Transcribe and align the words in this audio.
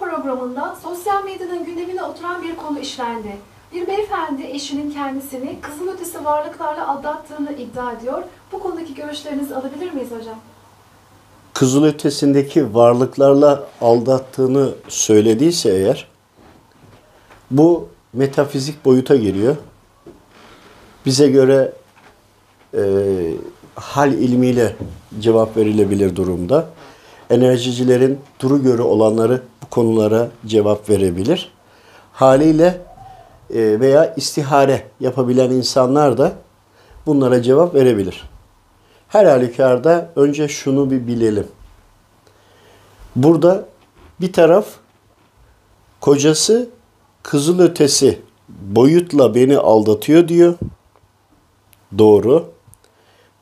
programında 0.00 0.76
sosyal 0.82 1.24
medyanın 1.24 1.64
gündemine 1.64 2.02
oturan 2.02 2.42
bir 2.42 2.56
konu 2.56 2.78
işlendi. 2.78 3.36
Bir 3.74 3.86
beyefendi 3.86 4.42
eşinin 4.42 4.90
kendisini 4.90 5.60
kızılötesi 5.60 6.24
varlıklarla 6.24 6.88
aldattığını 6.88 7.52
iddia 7.52 7.92
ediyor. 7.92 8.22
Bu 8.52 8.60
konudaki 8.60 8.94
görüşlerinizi 8.94 9.54
alabilir 9.54 9.92
miyiz 9.92 10.10
hocam? 10.10 10.36
Kızılötesindeki 11.54 12.74
varlıklarla 12.74 13.66
aldattığını 13.80 14.74
söylediyse 14.88 15.70
eğer 15.70 16.08
bu 17.50 17.88
metafizik 18.12 18.84
boyuta 18.84 19.16
giriyor. 19.16 19.56
Bize 21.06 21.28
göre 21.28 21.72
e, 22.74 22.82
hal 23.74 24.12
ilmiyle 24.12 24.76
cevap 25.20 25.56
verilebilir 25.56 26.16
durumda. 26.16 26.68
Enerjicilerin 27.30 28.18
duru 28.40 28.62
görü 28.62 28.82
olanları 28.82 29.42
bu 29.62 29.70
konulara 29.70 30.28
cevap 30.46 30.90
verebilir. 30.90 31.52
Haliyle 32.12 32.80
e, 33.54 33.80
veya 33.80 34.14
istihare 34.14 34.86
yapabilen 35.00 35.50
insanlar 35.50 36.18
da 36.18 36.32
bunlara 37.06 37.42
cevap 37.42 37.74
verebilir. 37.74 38.30
Her 39.08 39.24
halükarda 39.24 40.10
önce 40.16 40.48
şunu 40.48 40.90
bir 40.90 41.06
bilelim. 41.06 41.46
Burada 43.16 43.64
bir 44.20 44.32
taraf 44.32 44.66
kocası 46.00 46.68
kızılötesi 47.22 48.20
boyutla 48.48 49.34
beni 49.34 49.58
aldatıyor 49.58 50.28
diyor. 50.28 50.54
Doğru. 51.98 52.50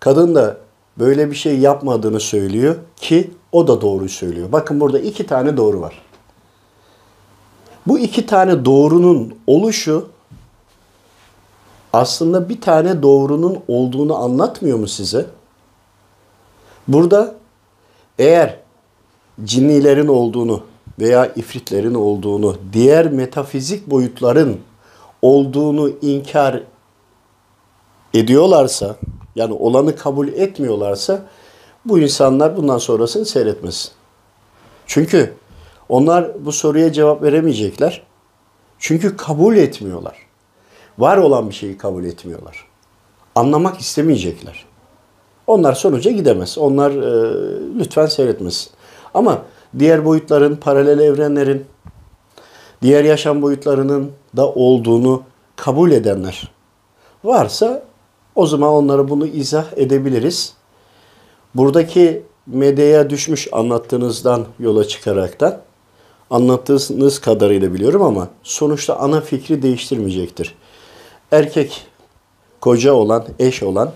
Kadın 0.01 0.35
da 0.35 0.57
böyle 0.99 1.31
bir 1.31 1.37
şey 1.37 1.59
yapmadığını 1.59 2.21
söylüyor 2.21 2.77
ki 2.97 3.31
o 3.53 3.69
da 3.69 3.81
doğruyu 3.81 4.09
söylüyor. 4.09 4.53
Bakın 4.53 4.81
burada 4.81 4.99
iki 4.99 5.27
tane 5.27 5.57
doğru 5.57 5.81
var. 5.81 6.03
Bu 7.87 7.99
iki 7.99 8.27
tane 8.27 8.65
doğrunun 8.65 9.35
oluşu 9.47 10.09
aslında 11.93 12.49
bir 12.49 12.61
tane 12.61 13.03
doğrunun 13.03 13.59
olduğunu 13.69 14.17
anlatmıyor 14.17 14.79
mu 14.79 14.89
size? 14.89 15.27
Burada 16.89 17.35
eğer 18.19 18.59
cinnilerin 19.45 20.09
olduğunu 20.09 20.63
veya 20.99 21.27
ifritlerin 21.27 21.95
olduğunu, 21.95 22.57
diğer 22.73 23.13
metafizik 23.13 23.91
boyutların 23.91 24.61
olduğunu 25.23 25.91
inkar 26.03 26.63
ediyorlarsa, 28.15 28.97
yani 29.37 29.53
olanı 29.53 29.97
kabul 29.97 30.29
etmiyorlarsa 30.29 31.23
bu 31.89 31.99
insanlar 31.99 32.57
bundan 32.57 32.79
sonrasını 32.79 33.25
seyretmesin. 33.25 33.91
Çünkü 34.87 35.35
onlar 35.89 36.45
bu 36.45 36.53
soruya 36.53 36.93
cevap 36.93 37.23
veremeyecekler. 37.23 38.03
Çünkü 38.79 39.17
kabul 39.17 39.57
etmiyorlar. 39.57 40.17
Var 40.99 41.17
olan 41.17 41.49
bir 41.49 41.55
şeyi 41.55 41.79
kabul 41.79 42.05
etmiyorlar. 42.05 42.65
Anlamak 43.35 43.81
istemeyecekler. 43.81 44.65
Onlar 45.47 45.73
sonuca 45.73 46.11
gidemez. 46.11 46.59
Onlar 46.59 46.91
e, 46.91 47.79
lütfen 47.79 48.07
seyretmesin. 48.07 48.71
Ama 49.15 49.43
diğer 49.79 50.05
boyutların, 50.05 50.57
paralel 50.57 50.99
evrenlerin, 50.99 51.65
diğer 52.83 53.05
yaşam 53.05 53.43
boyutlarının 53.43 54.13
da 54.37 54.49
olduğunu 54.49 55.23
kabul 55.57 55.91
edenler 55.91 56.53
varsa 57.25 57.83
o 58.35 58.47
zaman 58.47 58.71
onlara 58.71 59.09
bunu 59.09 59.27
izah 59.27 59.67
edebiliriz. 59.77 60.55
Buradaki 61.59 62.23
medyaya 62.47 63.11
düşmüş 63.11 63.49
anlattığınızdan 63.53 64.47
yola 64.61 64.89
çıkaraktan 64.89 65.61
anlattığınız 66.31 67.21
kadarıyla 67.21 67.75
biliyorum 67.75 68.03
ama 68.03 68.29
sonuçta 68.43 68.97
ana 68.97 69.21
fikri 69.21 69.63
değiştirmeyecektir. 69.63 70.55
Erkek 71.33 71.87
koca 72.61 72.93
olan, 72.93 73.25
eş 73.39 73.63
olan 73.63 73.93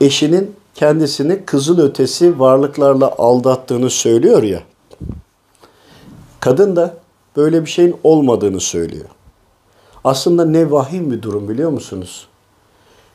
eşinin 0.00 0.56
kendisini 0.74 1.44
kızıl 1.44 1.78
ötesi 1.78 2.40
varlıklarla 2.40 3.14
aldattığını 3.18 3.90
söylüyor 3.90 4.42
ya. 4.42 4.62
Kadın 6.40 6.76
da 6.76 6.96
böyle 7.36 7.64
bir 7.64 7.70
şeyin 7.70 7.96
olmadığını 8.04 8.60
söylüyor. 8.60 9.08
Aslında 10.04 10.44
ne 10.44 10.70
vahim 10.70 11.10
bir 11.10 11.22
durum 11.22 11.48
biliyor 11.48 11.70
musunuz? 11.70 12.26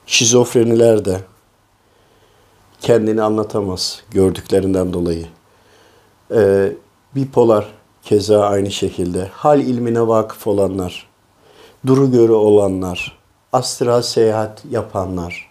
Şizofreniler 0.07 1.05
de 1.05 1.19
kendini 2.85 3.21
anlatamaz 3.21 4.01
gördüklerinden 4.11 4.93
dolayı. 4.93 5.25
Ee, 6.31 6.71
bipolar 7.15 7.67
keza 8.03 8.41
aynı 8.41 8.71
şekilde. 8.71 9.27
Hal 9.33 9.59
ilmine 9.59 10.07
vakıf 10.07 10.47
olanlar, 10.47 11.07
duru 11.87 12.11
görü 12.11 12.31
olanlar, 12.31 13.17
astral 13.53 14.01
seyahat 14.01 14.63
yapanlar 14.71 15.49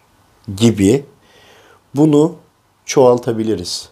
gibi 0.57 1.05
bunu 1.95 2.35
çoğaltabiliriz. 2.85 3.89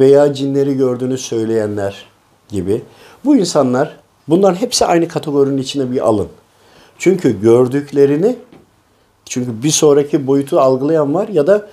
Veya 0.00 0.34
cinleri 0.34 0.76
gördüğünü 0.76 1.18
söyleyenler 1.18 2.06
gibi. 2.48 2.82
Bu 3.24 3.36
insanlar, 3.36 3.96
bunların 4.28 4.56
hepsi 4.60 4.86
aynı 4.86 5.08
kategorinin 5.08 5.62
içine 5.62 5.92
bir 5.92 6.00
alın. 6.00 6.28
Çünkü 6.98 7.40
gördüklerini, 7.40 8.36
çünkü 9.24 9.62
bir 9.62 9.70
sonraki 9.70 10.26
boyutu 10.26 10.60
algılayan 10.60 11.14
var 11.14 11.28
ya 11.28 11.46
da 11.46 11.68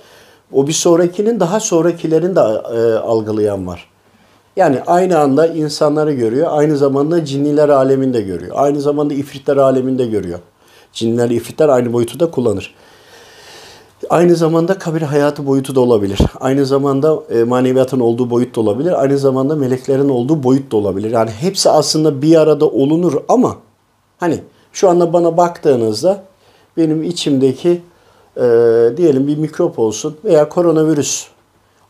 o 0.52 0.66
bir 0.66 0.72
sonrakinin 0.72 1.40
daha 1.40 1.60
sonrakilerini 1.60 2.36
de 2.36 2.40
e, 2.40 2.94
algılayan 2.94 3.66
var. 3.66 3.88
Yani 4.56 4.80
aynı 4.86 5.18
anda 5.18 5.46
insanları 5.46 6.12
görüyor, 6.12 6.46
aynı 6.50 6.76
zamanda 6.76 7.24
cinniler 7.24 7.68
aleminde 7.68 8.20
görüyor. 8.20 8.52
Aynı 8.58 8.80
zamanda 8.80 9.14
ifritler 9.14 9.56
aleminde 9.56 10.06
görüyor. 10.06 10.38
Cinler, 10.92 11.30
ifritler 11.30 11.68
aynı 11.68 11.92
boyutu 11.92 12.20
da 12.20 12.30
kullanır. 12.30 12.74
Aynı 14.10 14.36
zamanda 14.36 14.78
kabir 14.78 15.02
hayatı 15.02 15.46
boyutu 15.46 15.74
da 15.74 15.80
olabilir. 15.80 16.18
Aynı 16.40 16.66
zamanda 16.66 17.22
e, 17.30 17.44
maneviyatın 17.44 18.00
olduğu 18.00 18.30
boyut 18.30 18.56
da 18.56 18.60
olabilir. 18.60 19.02
Aynı 19.02 19.18
zamanda 19.18 19.56
meleklerin 19.56 20.08
olduğu 20.08 20.42
boyut 20.42 20.72
da 20.72 20.76
olabilir. 20.76 21.10
Yani 21.10 21.30
hepsi 21.30 21.70
aslında 21.70 22.22
bir 22.22 22.40
arada 22.40 22.68
olunur 22.68 23.14
ama 23.28 23.56
hani 24.18 24.38
şu 24.72 24.88
anda 24.88 25.12
bana 25.12 25.36
baktığınızda 25.36 26.22
benim 26.76 27.02
içimdeki 27.02 27.82
e, 28.36 28.42
diyelim 28.96 29.26
bir 29.26 29.36
mikrop 29.36 29.78
olsun 29.78 30.16
veya 30.24 30.48
koronavirüs 30.48 31.26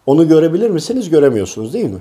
onu 0.07 0.29
görebilir 0.29 0.71
misiniz? 0.71 1.11
Göremiyorsunuz 1.11 1.75
değil 1.75 1.91
mi? 1.91 2.01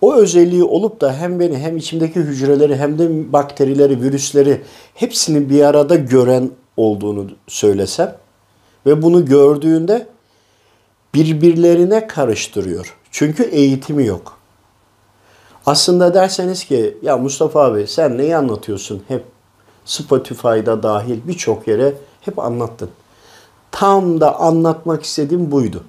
O 0.00 0.14
özelliği 0.14 0.64
olup 0.64 1.00
da 1.00 1.12
hem 1.12 1.40
beni 1.40 1.58
hem 1.58 1.76
içimdeki 1.76 2.20
hücreleri 2.20 2.76
hem 2.76 2.98
de 2.98 3.32
bakterileri, 3.32 4.02
virüsleri 4.02 4.62
hepsini 4.94 5.50
bir 5.50 5.62
arada 5.62 5.94
gören 5.94 6.50
olduğunu 6.76 7.26
söylesem 7.48 8.16
ve 8.86 9.02
bunu 9.02 9.24
gördüğünde 9.24 10.06
birbirlerine 11.14 12.06
karıştırıyor. 12.06 12.96
Çünkü 13.10 13.42
eğitimi 13.42 14.06
yok. 14.06 14.38
Aslında 15.66 16.14
derseniz 16.14 16.64
ki 16.64 16.98
ya 17.02 17.16
Mustafa 17.16 17.64
abi 17.64 17.86
sen 17.86 18.18
neyi 18.18 18.36
anlatıyorsun? 18.36 19.02
Hep 19.08 19.24
Spotify'da 19.84 20.82
dahil 20.82 21.18
birçok 21.28 21.68
yere 21.68 21.94
hep 22.20 22.38
anlattın. 22.38 22.90
Tam 23.72 24.20
da 24.20 24.40
anlatmak 24.40 25.02
istediğim 25.02 25.50
buydu. 25.50 25.84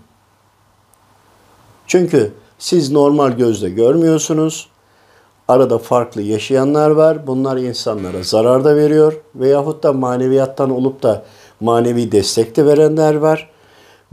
Çünkü 1.88 2.32
siz 2.60 2.92
normal 2.92 3.32
gözle 3.32 3.70
görmüyorsunuz. 3.70 4.68
Arada 5.48 5.78
farklı 5.78 6.22
yaşayanlar 6.22 6.90
var. 6.90 7.28
Bunlar 7.28 7.58
insanlara 7.58 8.24
zarar 8.24 8.64
da 8.64 8.76
veriyor. 8.76 9.22
Veyahut 9.36 9.84
da 9.84 9.94
maneviyattan 9.94 10.70
olup 10.70 11.04
da 11.04 11.24
manevi 11.60 12.12
destek 12.12 12.56
de 12.56 12.66
verenler 12.66 13.16
var. 13.16 13.50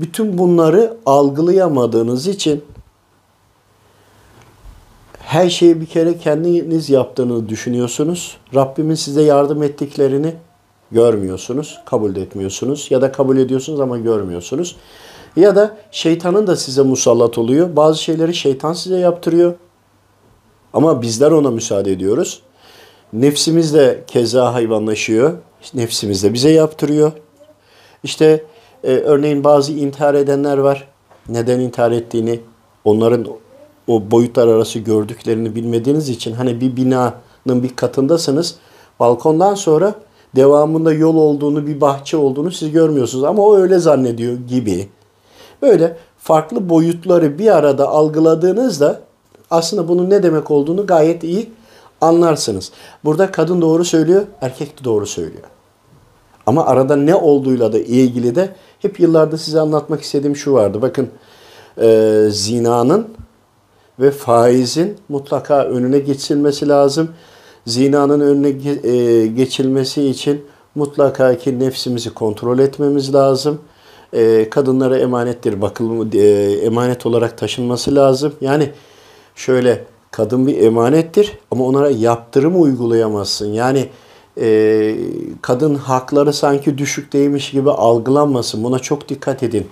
Bütün 0.00 0.38
bunları 0.38 0.96
algılayamadığınız 1.06 2.26
için 2.26 2.64
her 5.18 5.50
şeyi 5.50 5.80
bir 5.80 5.86
kere 5.86 6.18
kendiniz 6.18 6.90
yaptığını 6.90 7.48
düşünüyorsunuz. 7.48 8.36
Rabbimin 8.54 8.94
size 8.94 9.22
yardım 9.22 9.62
ettiklerini 9.62 10.34
görmüyorsunuz, 10.92 11.80
kabul 11.86 12.16
etmiyorsunuz 12.16 12.86
ya 12.90 13.02
da 13.02 13.12
kabul 13.12 13.36
ediyorsunuz 13.36 13.80
ama 13.80 13.98
görmüyorsunuz. 13.98 14.76
Ya 15.36 15.56
da 15.56 15.76
şeytanın 15.90 16.46
da 16.46 16.56
size 16.56 16.82
musallat 16.82 17.38
oluyor. 17.38 17.76
Bazı 17.76 18.02
şeyleri 18.02 18.34
şeytan 18.34 18.72
size 18.72 18.98
yaptırıyor. 18.98 19.54
Ama 20.72 21.02
bizler 21.02 21.30
ona 21.30 21.50
müsaade 21.50 21.92
ediyoruz. 21.92 22.42
Nefsimiz 23.12 23.74
de 23.74 24.04
keza 24.06 24.54
hayvanlaşıyor. 24.54 25.32
Nefsimiz 25.74 26.22
de 26.22 26.34
bize 26.34 26.50
yaptırıyor. 26.50 27.12
İşte 28.04 28.44
e, 28.84 28.92
örneğin 28.92 29.44
bazı 29.44 29.72
intihar 29.72 30.14
edenler 30.14 30.58
var. 30.58 30.88
Neden 31.28 31.60
intihar 31.60 31.92
ettiğini, 31.92 32.40
onların 32.84 33.26
o 33.86 34.10
boyutlar 34.10 34.48
arası 34.48 34.78
gördüklerini 34.78 35.54
bilmediğiniz 35.54 36.08
için 36.08 36.32
hani 36.32 36.60
bir 36.60 36.76
binanın 36.76 37.62
bir 37.62 37.76
katındasınız. 37.76 38.56
Balkondan 39.00 39.54
sonra 39.54 39.94
devamında 40.36 40.92
yol 40.92 41.16
olduğunu, 41.16 41.66
bir 41.66 41.80
bahçe 41.80 42.16
olduğunu 42.16 42.50
siz 42.50 42.72
görmüyorsunuz 42.72 43.24
ama 43.24 43.42
o 43.42 43.56
öyle 43.56 43.78
zannediyor 43.78 44.38
gibi. 44.48 44.88
Böyle 45.62 45.96
farklı 46.18 46.68
boyutları 46.68 47.38
bir 47.38 47.56
arada 47.56 47.88
algıladığınızda 47.88 49.00
aslında 49.50 49.88
bunun 49.88 50.10
ne 50.10 50.22
demek 50.22 50.50
olduğunu 50.50 50.86
gayet 50.86 51.24
iyi 51.24 51.50
anlarsınız. 52.00 52.72
Burada 53.04 53.30
kadın 53.30 53.62
doğru 53.62 53.84
söylüyor, 53.84 54.26
erkek 54.40 54.80
de 54.80 54.84
doğru 54.84 55.06
söylüyor. 55.06 55.44
Ama 56.46 56.66
arada 56.66 56.96
ne 56.96 57.14
olduğuyla 57.14 57.72
da 57.72 57.78
ilgili 57.78 58.34
de 58.34 58.54
hep 58.78 59.00
yıllarda 59.00 59.38
size 59.38 59.60
anlatmak 59.60 60.02
istediğim 60.02 60.36
şu 60.36 60.52
vardı. 60.52 60.82
Bakın 60.82 61.08
e, 61.80 62.26
zinanın 62.30 63.08
ve 64.00 64.10
faizin 64.10 64.98
mutlaka 65.08 65.64
önüne 65.64 65.98
geçilmesi 65.98 66.68
lazım. 66.68 67.10
Zinanın 67.70 68.20
önüne 68.20 68.48
e, 68.88 69.26
geçilmesi 69.26 70.06
için 70.06 70.44
mutlaka 70.74 71.38
ki 71.38 71.58
nefsimizi 71.58 72.14
kontrol 72.14 72.58
etmemiz 72.58 73.14
lazım. 73.14 73.60
E, 74.12 74.50
kadınlara 74.50 74.98
emanettir, 74.98 75.62
bakılma, 75.62 76.04
e, 76.14 76.26
emanet 76.64 77.06
olarak 77.06 77.38
taşınması 77.38 77.94
lazım. 77.94 78.32
Yani 78.40 78.70
şöyle 79.34 79.84
kadın 80.10 80.46
bir 80.46 80.58
emanettir 80.58 81.38
ama 81.50 81.64
onlara 81.64 81.90
yaptırım 81.90 82.62
uygulayamazsın. 82.62 83.52
Yani 83.52 83.88
kadın 85.42 85.74
hakları 85.74 86.32
sanki 86.32 86.78
düşükteymiş 86.78 87.50
gibi 87.50 87.70
algılanmasın. 87.70 88.64
Buna 88.64 88.78
çok 88.78 89.08
dikkat 89.08 89.42
edin. 89.42 89.66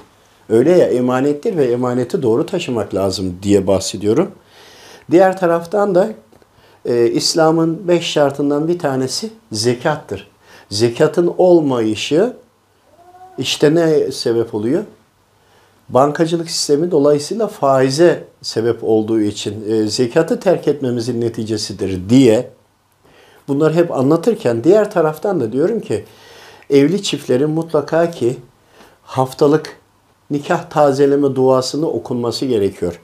Öyle 0.49 0.71
ya 0.71 0.87
emanettir 0.87 1.56
ve 1.56 1.65
emaneti 1.65 2.23
doğru 2.23 2.47
taşımak 2.47 2.95
lazım 2.95 3.35
diye 3.43 3.67
bahsediyorum. 3.67 4.29
Diğer 5.11 5.39
taraftan 5.39 5.95
da 5.95 6.11
e, 6.88 7.11
İslam'ın 7.11 7.88
beş 7.88 8.06
şartından 8.06 8.69
bir 8.69 8.79
tanesi 8.79 9.31
zekattır. 9.52 10.29
Zekatın 10.70 11.35
olmayışı 11.38 12.37
işte 13.38 13.75
ne 13.75 14.12
sebep 14.12 14.55
oluyor? 14.55 14.85
Bankacılık 15.88 16.50
sistemi 16.50 16.90
dolayısıyla 16.90 17.46
faize 17.46 18.25
sebep 18.43 18.85
olduğu 18.85 19.20
için 19.20 19.70
e, 19.70 19.88
zekatı 19.88 20.40
terk 20.40 20.69
etmemizin 20.69 21.20
neticesidir 21.20 22.08
diye 22.08 22.50
bunları 23.49 23.75
hep 23.75 23.93
anlatırken 23.93 24.64
diğer 24.64 24.90
taraftan 24.90 25.40
da 25.40 25.52
diyorum 25.52 25.81
ki 25.81 26.05
evli 26.70 27.02
çiftlerin 27.02 27.50
mutlaka 27.50 28.11
ki 28.11 28.37
haftalık 29.02 29.76
nikah 30.31 30.70
tazeleme 30.70 31.35
duasını 31.35 31.90
okunması 31.90 32.46
gerekiyor. 32.46 33.00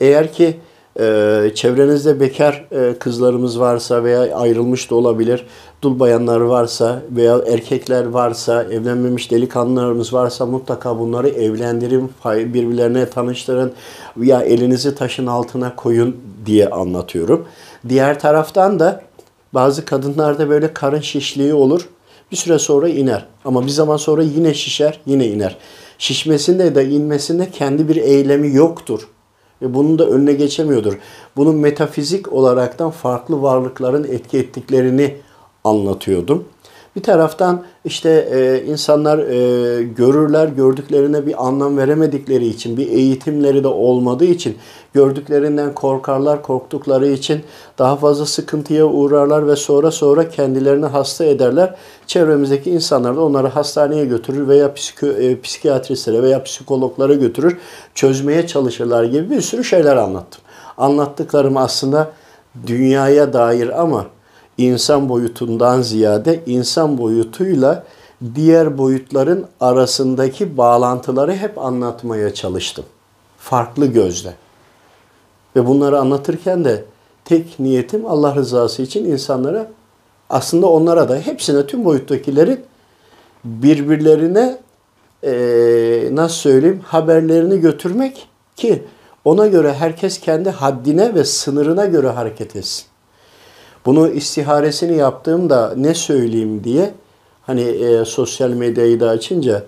Eğer 0.00 0.32
ki 0.32 0.60
e, 0.98 1.52
çevrenizde 1.54 2.20
bekar 2.20 2.64
e, 2.72 2.98
kızlarımız 2.98 3.60
varsa 3.60 4.04
veya 4.04 4.36
ayrılmış 4.36 4.90
da 4.90 4.94
olabilir, 4.94 5.46
dul 5.82 6.00
bayanlar 6.00 6.40
varsa 6.40 7.02
veya 7.10 7.40
erkekler 7.46 8.04
varsa, 8.04 8.62
evlenmemiş 8.62 9.30
delikanlılarımız 9.30 10.12
varsa 10.12 10.46
mutlaka 10.46 10.98
bunları 10.98 11.28
evlendirin, 11.28 12.12
birbirlerine 12.24 13.10
tanıştırın 13.10 13.72
veya 14.16 14.42
elinizi 14.42 14.94
taşın 14.94 15.26
altına 15.26 15.76
koyun 15.76 16.16
diye 16.46 16.70
anlatıyorum. 16.70 17.46
Diğer 17.88 18.20
taraftan 18.20 18.80
da 18.80 19.02
bazı 19.54 19.84
kadınlarda 19.84 20.48
böyle 20.48 20.74
karın 20.74 21.00
şişliği 21.00 21.54
olur. 21.54 21.88
Bir 22.32 22.36
süre 22.36 22.58
sonra 22.58 22.88
iner. 22.88 23.26
Ama 23.44 23.62
bir 23.66 23.70
zaman 23.70 23.96
sonra 23.96 24.22
yine 24.22 24.54
şişer, 24.54 25.00
yine 25.06 25.26
iner. 25.26 25.56
Şişmesinde 25.98 26.74
de 26.74 26.88
inmesinde 26.88 27.50
kendi 27.50 27.88
bir 27.88 27.96
eylemi 27.96 28.54
yoktur. 28.54 29.08
Ve 29.62 29.74
bunun 29.74 29.98
da 29.98 30.06
önüne 30.06 30.32
geçemiyordur. 30.32 30.98
Bunun 31.36 31.56
metafizik 31.56 32.32
olaraktan 32.32 32.90
farklı 32.90 33.42
varlıkların 33.42 34.04
etki 34.04 34.38
ettiklerini 34.38 35.16
anlatıyordum. 35.64 36.44
Bir 36.96 37.02
taraftan 37.02 37.62
işte 37.84 38.28
e, 38.32 38.64
insanlar 38.66 39.18
e, 39.18 39.82
görürler, 39.82 40.48
gördüklerine 40.48 41.26
bir 41.26 41.46
anlam 41.46 41.78
veremedikleri 41.78 42.46
için, 42.46 42.76
bir 42.76 42.88
eğitimleri 42.88 43.64
de 43.64 43.68
olmadığı 43.68 44.24
için, 44.24 44.58
gördüklerinden 44.94 45.74
korkarlar, 45.74 46.42
korktukları 46.42 47.08
için 47.08 47.40
daha 47.78 47.96
fazla 47.96 48.26
sıkıntıya 48.26 48.86
uğrarlar 48.86 49.46
ve 49.46 49.56
sonra 49.56 49.90
sonra 49.90 50.28
kendilerini 50.28 50.86
hasta 50.86 51.24
ederler. 51.24 51.74
Çevremizdeki 52.06 52.70
insanlar 52.70 53.16
da 53.16 53.20
onları 53.20 53.48
hastaneye 53.48 54.04
götürür 54.04 54.48
veya 54.48 54.74
psiko, 54.74 55.06
e, 55.06 55.40
psikiyatristlere 55.40 56.22
veya 56.22 56.42
psikologlara 56.42 57.14
götürür, 57.14 57.58
çözmeye 57.94 58.46
çalışırlar 58.46 59.04
gibi 59.04 59.30
bir 59.30 59.40
sürü 59.40 59.64
şeyler 59.64 59.96
anlattım. 59.96 60.40
Anlattıklarım 60.78 61.56
aslında 61.56 62.10
dünyaya 62.66 63.32
dair 63.32 63.80
ama 63.80 64.06
insan 64.58 65.08
boyutundan 65.08 65.82
ziyade 65.82 66.40
insan 66.46 66.98
boyutuyla 66.98 67.84
diğer 68.34 68.78
boyutların 68.78 69.46
arasındaki 69.60 70.56
bağlantıları 70.56 71.34
hep 71.34 71.58
anlatmaya 71.58 72.34
çalıştım. 72.34 72.84
Farklı 73.38 73.86
gözle. 73.86 74.34
Ve 75.56 75.66
bunları 75.66 75.98
anlatırken 76.00 76.64
de 76.64 76.84
tek 77.24 77.60
niyetim 77.60 78.06
Allah 78.06 78.34
rızası 78.34 78.82
için 78.82 79.04
insanlara 79.04 79.70
aslında 80.30 80.66
onlara 80.66 81.08
da 81.08 81.16
hepsine 81.16 81.66
tüm 81.66 81.84
boyuttakilerin 81.84 82.60
birbirlerine 83.44 84.58
nasıl 86.14 86.34
söyleyeyim 86.34 86.80
haberlerini 86.84 87.60
götürmek 87.60 88.28
ki 88.56 88.82
ona 89.24 89.46
göre 89.46 89.74
herkes 89.74 90.20
kendi 90.20 90.50
haddine 90.50 91.14
ve 91.14 91.24
sınırına 91.24 91.84
göre 91.84 92.08
hareket 92.08 92.56
etsin. 92.56 92.89
Bunu 93.86 94.08
istiharesini 94.08 94.96
yaptığımda 94.96 95.74
ne 95.76 95.94
söyleyeyim 95.94 96.64
diye 96.64 96.94
hani 97.42 97.62
e, 97.62 98.04
sosyal 98.04 98.50
medyayı 98.50 99.00
da 99.00 99.08
açınca 99.08 99.64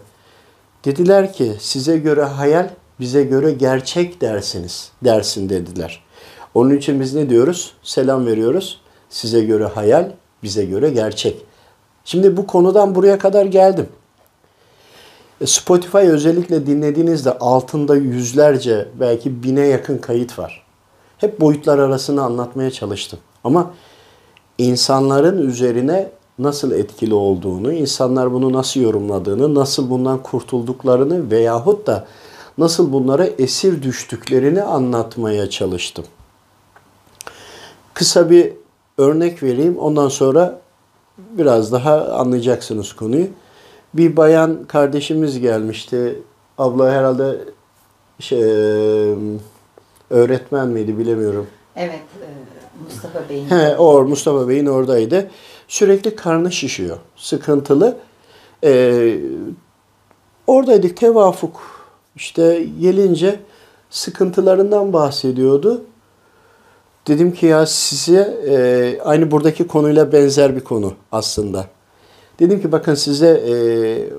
dediler 0.84 1.32
ki 1.32 1.52
size 1.60 1.98
göre 1.98 2.22
hayal 2.22 2.68
bize 3.00 3.22
göre 3.22 3.52
gerçek 3.52 4.20
dersiniz 4.20 4.90
dersin 5.04 5.48
dediler. 5.48 6.02
Onun 6.54 6.76
için 6.76 7.00
biz 7.00 7.14
ne 7.14 7.30
diyoruz? 7.30 7.72
Selam 7.82 8.26
veriyoruz. 8.26 8.80
Size 9.10 9.44
göre 9.44 9.64
hayal, 9.64 10.10
bize 10.42 10.64
göre 10.64 10.90
gerçek. 10.90 11.44
Şimdi 12.04 12.36
bu 12.36 12.46
konudan 12.46 12.94
buraya 12.94 13.18
kadar 13.18 13.46
geldim. 13.46 13.88
E, 15.40 15.46
Spotify 15.46 15.98
özellikle 15.98 16.66
dinlediğinizde 16.66 17.38
altında 17.38 17.96
yüzlerce 17.96 18.88
belki 19.00 19.42
bine 19.42 19.66
yakın 19.66 19.98
kayıt 19.98 20.38
var. 20.38 20.62
Hep 21.18 21.40
boyutlar 21.40 21.78
arasını 21.78 22.22
anlatmaya 22.22 22.70
çalıştım. 22.70 23.18
Ama 23.44 23.74
insanların 24.58 25.48
üzerine 25.48 26.10
nasıl 26.38 26.72
etkili 26.72 27.14
olduğunu, 27.14 27.72
insanlar 27.72 28.32
bunu 28.32 28.52
nasıl 28.52 28.80
yorumladığını, 28.80 29.54
nasıl 29.54 29.90
bundan 29.90 30.22
kurtulduklarını 30.22 31.30
veyahut 31.30 31.86
da 31.86 32.06
nasıl 32.58 32.92
bunlara 32.92 33.26
esir 33.26 33.82
düştüklerini 33.82 34.62
anlatmaya 34.62 35.50
çalıştım. 35.50 36.04
Kısa 37.94 38.30
bir 38.30 38.52
örnek 38.98 39.42
vereyim. 39.42 39.78
Ondan 39.78 40.08
sonra 40.08 40.60
biraz 41.18 41.72
daha 41.72 42.04
anlayacaksınız 42.08 42.92
konuyu. 42.92 43.26
Bir 43.94 44.16
bayan 44.16 44.64
kardeşimiz 44.64 45.40
gelmişti. 45.40 46.22
Abla 46.58 46.90
herhalde 46.92 47.38
şey, 48.18 48.42
öğretmen 50.10 50.68
miydi 50.68 50.98
bilemiyorum. 50.98 51.46
Evet, 51.76 52.02
Mustafa 52.84 53.28
Bey'in. 53.28 53.50
He, 53.50 53.76
o 53.76 54.02
Mustafa 54.02 54.48
Bey'in 54.48 54.66
oradaydı. 54.66 55.30
Sürekli 55.68 56.16
karnı 56.16 56.52
şişiyor. 56.52 56.98
Sıkıntılı. 57.16 57.96
Ee, 58.64 59.18
oradaydık 60.46 60.96
tevafuk. 60.96 61.60
İşte 62.16 62.66
gelince 62.80 63.40
sıkıntılarından 63.90 64.92
bahsediyordu. 64.92 65.84
Dedim 67.08 67.32
ki 67.32 67.46
ya 67.46 67.66
size 67.66 68.38
e, 68.48 69.00
aynı 69.02 69.30
buradaki 69.30 69.66
konuyla 69.66 70.12
benzer 70.12 70.56
bir 70.56 70.60
konu 70.60 70.94
aslında. 71.12 71.66
Dedim 72.38 72.62
ki 72.62 72.72
bakın 72.72 72.94
size 72.94 73.28
e, 73.28 73.54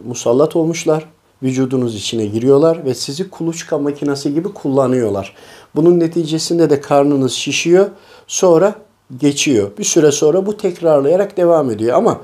musallat 0.07 0.55
olmuşlar. 0.55 1.12
Vücudunuz 1.43 1.95
içine 1.95 2.25
giriyorlar 2.25 2.85
ve 2.85 2.93
sizi 2.93 3.29
kuluçka 3.29 3.77
makinesi 3.77 4.33
gibi 4.33 4.53
kullanıyorlar. 4.53 5.35
Bunun 5.75 5.99
neticesinde 5.99 6.69
de 6.69 6.81
karnınız 6.81 7.31
şişiyor. 7.31 7.85
Sonra 8.27 8.75
geçiyor. 9.17 9.71
Bir 9.77 9.83
süre 9.83 10.11
sonra 10.11 10.45
bu 10.45 10.57
tekrarlayarak 10.57 11.37
devam 11.37 11.71
ediyor. 11.71 11.97
Ama 11.97 12.21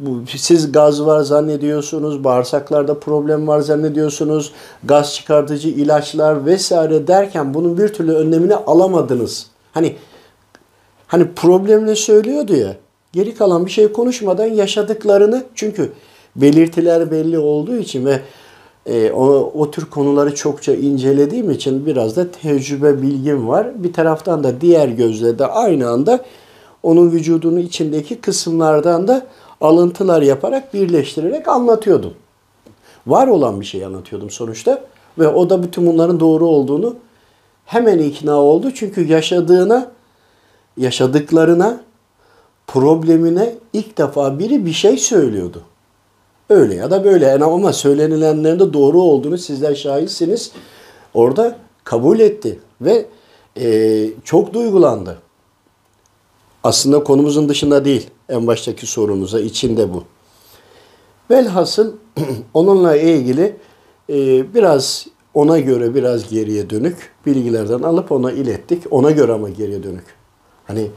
bu, 0.00 0.22
siz 0.36 0.72
gaz 0.72 1.06
var 1.06 1.20
zannediyorsunuz, 1.20 2.24
bağırsaklarda 2.24 3.00
problem 3.00 3.48
var 3.48 3.60
zannediyorsunuz, 3.60 4.52
gaz 4.84 5.14
çıkartıcı 5.14 5.68
ilaçlar 5.68 6.46
vesaire 6.46 7.06
derken 7.06 7.54
bunun 7.54 7.78
bir 7.78 7.88
türlü 7.88 8.12
önlemini 8.12 8.54
alamadınız. 8.54 9.46
Hani 9.72 9.96
hani 11.06 11.34
problemle 11.36 11.96
söylüyordu 11.96 12.56
ya. 12.56 12.76
Geri 13.12 13.34
kalan 13.34 13.66
bir 13.66 13.70
şey 13.70 13.92
konuşmadan 13.92 14.46
yaşadıklarını 14.46 15.44
çünkü 15.54 15.92
belirtiler 16.36 17.10
belli 17.10 17.38
olduğu 17.38 17.76
için 17.76 18.06
ve 18.06 18.20
e, 18.86 19.12
o, 19.12 19.52
o 19.54 19.70
tür 19.70 19.84
konuları 19.84 20.34
çokça 20.34 20.74
incelediğim 20.74 21.50
için 21.50 21.86
biraz 21.86 22.16
da 22.16 22.30
tecrübe 22.30 23.02
bilgim 23.02 23.48
var. 23.48 23.84
Bir 23.84 23.92
taraftan 23.92 24.44
da 24.44 24.60
diğer 24.60 24.88
gözle 24.88 25.38
de 25.38 25.46
aynı 25.46 25.88
anda 25.88 26.24
onun 26.82 27.10
vücudunun 27.10 27.60
içindeki 27.60 28.20
kısımlardan 28.20 29.08
da 29.08 29.26
alıntılar 29.60 30.22
yaparak 30.22 30.74
birleştirerek 30.74 31.48
anlatıyordum. 31.48 32.14
Var 33.06 33.28
olan 33.28 33.60
bir 33.60 33.66
şey 33.66 33.84
anlatıyordum 33.84 34.30
sonuçta 34.30 34.84
ve 35.18 35.28
o 35.28 35.50
da 35.50 35.62
bütün 35.62 35.86
bunların 35.86 36.20
doğru 36.20 36.46
olduğunu 36.46 36.96
hemen 37.64 37.98
ikna 37.98 38.34
oldu. 38.34 38.70
Çünkü 38.74 39.06
yaşadığına, 39.06 39.90
yaşadıklarına, 40.76 41.80
problemine 42.66 43.54
ilk 43.72 43.98
defa 43.98 44.38
biri 44.38 44.66
bir 44.66 44.72
şey 44.72 44.96
söylüyordu. 44.96 45.62
Öyle 46.50 46.74
ya 46.74 46.90
da 46.90 47.04
böyle 47.04 47.26
yani 47.26 47.44
ama 47.44 47.72
söylenilenlerin 47.72 48.58
de 48.58 48.72
doğru 48.72 49.02
olduğunu 49.02 49.38
sizler 49.38 49.74
şahitsiniz. 49.74 50.52
Orada 51.14 51.56
kabul 51.84 52.20
etti 52.20 52.58
ve 52.80 53.06
e, 53.60 54.06
çok 54.24 54.54
duygulandı. 54.54 55.18
Aslında 56.64 57.04
konumuzun 57.04 57.48
dışında 57.48 57.84
değil. 57.84 58.10
En 58.28 58.46
baştaki 58.46 58.86
sorumuza 58.86 59.40
içinde 59.40 59.92
bu. 59.92 60.04
Velhasıl 61.30 61.92
onunla 62.54 62.96
ilgili 62.96 63.56
e, 64.10 64.54
biraz 64.54 65.06
ona 65.34 65.58
göre 65.58 65.94
biraz 65.94 66.30
geriye 66.30 66.70
dönük 66.70 67.12
bilgilerden 67.26 67.82
alıp 67.82 68.12
ona 68.12 68.32
ilettik. 68.32 68.82
Ona 68.90 69.10
göre 69.10 69.32
ama 69.32 69.48
geriye 69.48 69.82
dönük. 69.82 70.04
Hani 70.66 70.90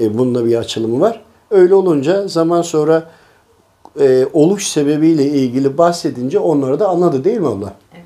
e, 0.00 0.18
bununla 0.18 0.46
bir 0.46 0.56
açılımı 0.56 1.00
var. 1.00 1.24
Öyle 1.50 1.74
olunca 1.74 2.28
zaman 2.28 2.62
sonra 2.62 3.10
e, 4.00 4.26
oluş 4.32 4.66
sebebiyle 4.66 5.24
ilgili 5.24 5.78
bahsedince 5.78 6.38
onları 6.38 6.80
da 6.80 6.88
anladı 6.88 7.24
değil 7.24 7.38
mi 7.38 7.48
abla? 7.48 7.74
Evet. 7.92 8.04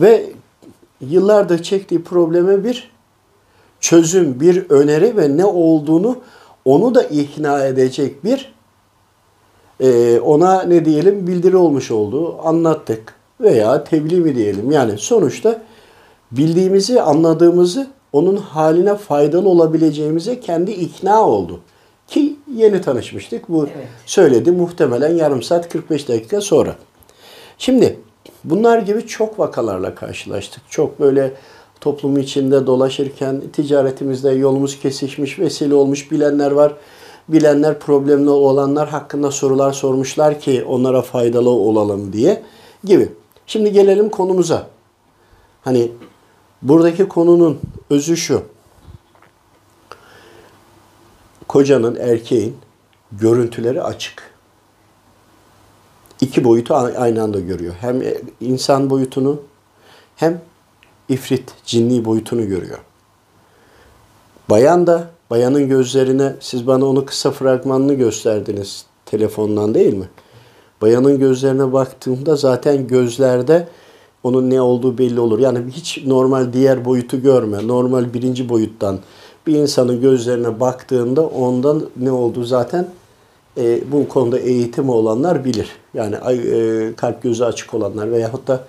Ve 0.00 0.32
yıllardır 1.00 1.62
çektiği 1.62 2.02
probleme 2.02 2.64
bir 2.64 2.90
çözüm, 3.80 4.40
bir 4.40 4.70
öneri 4.70 5.16
ve 5.16 5.36
ne 5.36 5.44
olduğunu 5.44 6.16
onu 6.64 6.94
da 6.94 7.02
ikna 7.02 7.64
edecek 7.64 8.24
bir 8.24 8.54
e, 9.80 10.20
ona 10.20 10.62
ne 10.62 10.84
diyelim 10.84 11.26
bildiri 11.26 11.56
olmuş 11.56 11.90
olduğu 11.90 12.48
anlattık 12.48 13.14
veya 13.40 13.84
tebliğ 13.84 14.20
mi 14.20 14.34
diyelim. 14.36 14.70
Yani 14.70 14.98
sonuçta 14.98 15.62
bildiğimizi, 16.32 17.02
anladığımızı 17.02 17.86
onun 18.12 18.36
haline 18.36 18.94
faydalı 18.94 19.48
olabileceğimize 19.48 20.40
kendi 20.40 20.70
ikna 20.70 21.26
oldu. 21.26 21.60
Ki 22.10 22.36
yeni 22.54 22.80
tanışmıştık. 22.80 23.48
Bu 23.48 23.66
Evet. 23.66 23.86
söyledi 24.06 24.52
muhtemelen 24.52 25.14
yarım 25.14 25.42
saat 25.42 25.68
45 25.68 26.08
dakika 26.08 26.40
sonra. 26.40 26.76
Şimdi 27.58 27.98
bunlar 28.44 28.78
gibi 28.78 29.06
çok 29.06 29.38
vakalarla 29.38 29.94
karşılaştık. 29.94 30.62
Çok 30.70 31.00
böyle 31.00 31.32
toplum 31.80 32.18
içinde 32.18 32.66
dolaşırken 32.66 33.42
ticaretimizde 33.52 34.30
yolumuz 34.30 34.80
kesişmiş, 34.80 35.38
vesile 35.38 35.74
olmuş 35.74 36.10
bilenler 36.10 36.50
var. 36.50 36.74
Bilenler 37.28 37.78
problemli 37.78 38.30
olanlar 38.30 38.88
hakkında 38.88 39.30
sorular 39.30 39.72
sormuşlar 39.72 40.40
ki 40.40 40.64
onlara 40.68 41.02
faydalı 41.02 41.50
olalım 41.50 42.12
diye 42.12 42.42
gibi. 42.84 43.08
Şimdi 43.46 43.72
gelelim 43.72 44.08
konumuza. 44.08 44.66
Hani 45.62 45.90
buradaki 46.62 47.08
konunun 47.08 47.60
özü 47.90 48.16
şu. 48.16 48.42
Kocanın, 51.50 51.96
erkeğin 51.96 52.56
görüntüleri 53.12 53.82
açık 53.82 54.22
iki 56.20 56.44
boyutu 56.44 56.74
aynı 56.74 57.22
anda 57.22 57.40
görüyor. 57.40 57.74
Hem 57.80 58.02
insan 58.40 58.90
boyutunu 58.90 59.40
hem 60.16 60.40
ifrit, 61.08 61.54
cinni 61.64 62.04
boyutunu 62.04 62.48
görüyor. 62.48 62.78
Bayan 64.50 64.86
da, 64.86 65.10
bayanın 65.30 65.68
gözlerine, 65.68 66.34
siz 66.40 66.66
bana 66.66 66.86
onu 66.86 67.04
kısa 67.04 67.30
fragmanını 67.30 67.94
gösterdiniz 67.94 68.84
telefondan 69.06 69.74
değil 69.74 69.94
mi? 69.94 70.08
Bayanın 70.82 71.18
gözlerine 71.18 71.72
baktığımda 71.72 72.36
zaten 72.36 72.86
gözlerde 72.86 73.68
onun 74.22 74.50
ne 74.50 74.60
olduğu 74.60 74.98
belli 74.98 75.20
olur. 75.20 75.38
Yani 75.38 75.70
hiç 75.70 76.04
normal 76.06 76.52
diğer 76.52 76.84
boyutu 76.84 77.22
görme. 77.22 77.66
Normal 77.68 78.14
birinci 78.14 78.48
boyuttan 78.48 79.00
bir 79.46 79.54
insanın 79.54 80.00
gözlerine 80.00 80.60
baktığında 80.60 81.26
ondan 81.26 81.82
ne 81.96 82.12
olduğu 82.12 82.44
zaten 82.44 82.86
e, 83.56 83.92
bu 83.92 84.08
konuda 84.08 84.38
eğitimi 84.38 84.90
olanlar 84.90 85.44
bilir. 85.44 85.70
Yani 85.94 86.14
e, 86.14 86.94
kalp 86.96 87.22
gözü 87.22 87.44
açık 87.44 87.74
olanlar 87.74 88.12
veyahut 88.12 88.48
da 88.48 88.60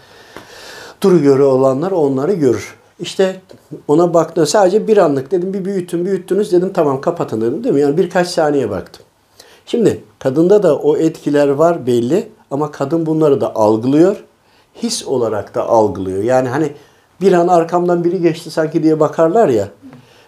duru 1.02 1.22
görü 1.22 1.44
olanlar 1.44 1.92
onları 1.92 2.34
görür. 2.34 2.76
İşte 3.00 3.42
ona 3.88 4.14
baktım 4.14 4.46
sadece 4.46 4.88
bir 4.88 4.98
anlık 4.98 5.32
dedim 5.32 5.54
bir 5.54 5.66
büyütün 5.66 6.06
büyüttünüz 6.06 6.52
dedim 6.52 6.72
tamam 6.74 7.02
kapatın 7.02 7.42
dedim 7.42 7.64
değil 7.64 7.76
mi? 7.76 7.82
Yani 7.82 7.98
birkaç 7.98 8.28
saniye 8.28 8.70
baktım. 8.70 9.06
Şimdi 9.66 10.04
kadında 10.20 10.64
da 10.64 10.78
o 10.78 10.98
etkiler 10.98 11.48
var 11.48 11.88
belli 11.88 12.30
ama 12.52 12.72
kadın 12.72 13.06
bunları 13.06 13.42
da 13.42 13.56
algılıyor. 13.56 14.24
His 14.84 15.08
olarak 15.08 15.56
da 15.56 15.70
algılıyor. 15.70 16.24
Yani 16.24 16.50
hani 16.50 16.74
bir 17.22 17.34
an 17.34 17.48
arkamdan 17.48 18.04
biri 18.04 18.22
geçti 18.22 18.52
sanki 18.52 18.84
diye 18.84 19.00
bakarlar 19.00 19.50
ya. 19.50 19.68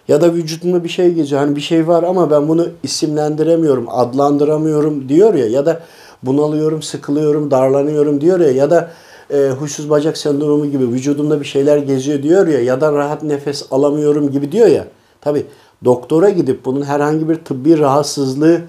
Ya 0.08 0.20
da 0.20 0.34
vücudumda 0.34 0.84
bir 0.84 0.88
şey 0.88 1.14
geziyor. 1.14 1.40
Hani 1.40 1.56
bir 1.56 1.60
şey 1.60 1.88
var 1.88 2.02
ama 2.02 2.30
ben 2.30 2.48
bunu 2.48 2.68
isimlendiremiyorum, 2.82 3.86
adlandıramıyorum 3.88 5.08
diyor 5.08 5.34
ya. 5.34 5.46
Ya 5.46 5.66
da 5.66 5.80
bunalıyorum, 6.22 6.82
sıkılıyorum, 6.82 7.50
darlanıyorum 7.50 8.20
diyor 8.20 8.40
ya. 8.40 8.50
Ya 8.50 8.70
da 8.70 8.90
e, 9.30 9.48
huysuz 9.58 9.90
bacak 9.90 10.18
sendromu 10.18 10.66
gibi 10.66 10.88
vücudumda 10.88 11.40
bir 11.40 11.44
şeyler 11.46 11.76
geziyor 11.76 12.22
diyor 12.22 12.46
ya. 12.46 12.60
Ya 12.60 12.80
da 12.80 12.92
rahat 12.92 13.22
nefes 13.22 13.66
alamıyorum 13.70 14.30
gibi 14.30 14.52
diyor 14.52 14.66
ya. 14.66 14.86
Tabi 15.20 15.46
doktora 15.84 16.30
gidip 16.30 16.64
bunun 16.64 16.82
herhangi 16.82 17.28
bir 17.28 17.34
tıbbi 17.34 17.78
rahatsızlığı 17.78 18.60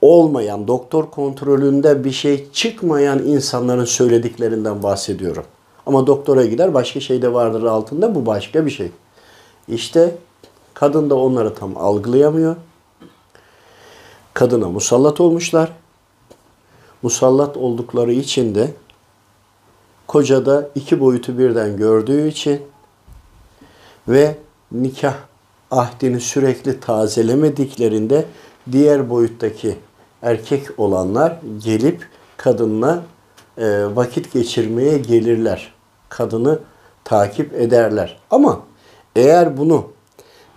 olmayan, 0.00 0.68
doktor 0.68 1.10
kontrolünde 1.10 2.04
bir 2.04 2.12
şey 2.12 2.46
çıkmayan 2.52 3.18
insanların 3.18 3.84
söylediklerinden 3.84 4.82
bahsediyorum. 4.82 5.44
Ama 5.86 6.06
doktora 6.06 6.44
gider 6.46 6.74
başka 6.74 7.00
şey 7.00 7.22
de 7.22 7.32
vardır 7.32 7.62
altında 7.62 8.14
bu 8.14 8.26
başka 8.26 8.66
bir 8.66 8.70
şey. 8.70 8.90
İşte 9.68 10.14
kadın 10.82 11.10
da 11.10 11.14
onları 11.14 11.54
tam 11.54 11.76
algılayamıyor. 11.76 12.56
Kadına 14.34 14.68
musallat 14.68 15.20
olmuşlar. 15.20 15.72
Musallat 17.02 17.56
oldukları 17.56 18.12
için 18.12 18.54
de 18.54 18.70
koca 20.06 20.46
da 20.46 20.68
iki 20.74 21.00
boyutu 21.00 21.38
birden 21.38 21.76
gördüğü 21.76 22.28
için 22.28 22.62
ve 24.08 24.36
nikah 24.72 25.14
ahdini 25.70 26.20
sürekli 26.20 26.80
tazelemediklerinde 26.80 28.24
diğer 28.72 29.10
boyuttaki 29.10 29.78
erkek 30.22 30.66
olanlar 30.78 31.38
gelip 31.64 32.08
kadınla 32.36 33.02
e, 33.58 33.84
vakit 33.94 34.32
geçirmeye 34.32 34.98
gelirler. 34.98 35.72
Kadını 36.08 36.58
takip 37.04 37.54
ederler. 37.54 38.20
Ama 38.30 38.60
eğer 39.16 39.56
bunu 39.56 39.86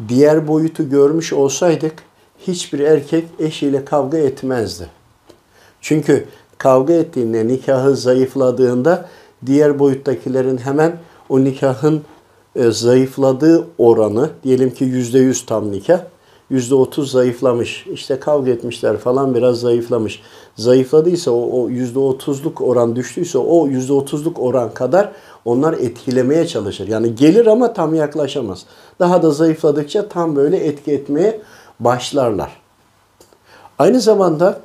diğer 0.08 0.48
boyutu 0.48 0.90
görmüş 0.90 1.34
olsaydık 1.34 1.94
hiçbir 2.40 2.80
erkek 2.80 3.26
eşiyle 3.40 3.86
kavga 3.86 4.18
etmezdi. 4.18 4.90
Çünkü 5.82 6.26
kavga 6.58 6.94
ettiğinde 6.94 7.48
nikahı 7.48 7.96
zayıfladığında 7.96 9.10
diğer 9.46 9.80
boyuttakilerin 9.80 10.58
hemen 10.58 10.98
o 11.30 11.44
nikahın 11.44 12.02
e, 12.56 12.72
zayıfladığı 12.72 13.68
oranı 13.78 14.30
diyelim 14.44 14.70
ki 14.70 14.84
yüzde 14.84 15.20
yüz 15.20 15.46
tam 15.46 15.72
nikah 15.72 16.00
yüzde 16.50 16.76
otuz 16.76 17.12
zayıflamış. 17.12 17.86
İşte 17.94 18.20
kavga 18.20 18.52
etmişler 18.52 18.98
falan 18.98 19.36
biraz 19.36 19.60
zayıflamış. 19.60 20.22
Zayıfladıysa 20.56 21.32
o, 21.32 21.70
yüzde 21.70 22.00
otuzluk 22.00 22.62
oran 22.62 22.96
düştüyse 22.96 23.38
o 23.38 23.68
yüzde 23.68 23.94
otuzluk 23.94 24.40
oran 24.40 24.74
kadar 24.74 25.12
onlar 25.46 25.74
etkilemeye 25.74 26.48
çalışır. 26.48 26.88
Yani 26.88 27.16
gelir 27.16 27.46
ama 27.46 27.74
tam 27.74 27.96
yaklaşamaz. 27.96 28.66
Daha 29.00 29.24
da 29.24 29.32
zayıfladıkça 29.32 30.10
tam 30.10 30.36
böyle 30.36 30.58
etki 30.58 30.92
etmeye 30.92 31.42
başlarlar. 31.80 32.62
Aynı 33.80 34.02
zamanda 34.02 34.62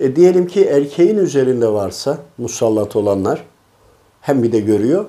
e, 0.00 0.16
diyelim 0.16 0.46
ki 0.46 0.64
erkeğin 0.64 1.18
üzerinde 1.18 1.68
varsa 1.68 2.18
musallat 2.38 2.96
olanlar 2.96 3.44
hem 4.20 4.42
bir 4.42 4.52
de 4.52 4.60
görüyor. 4.60 5.06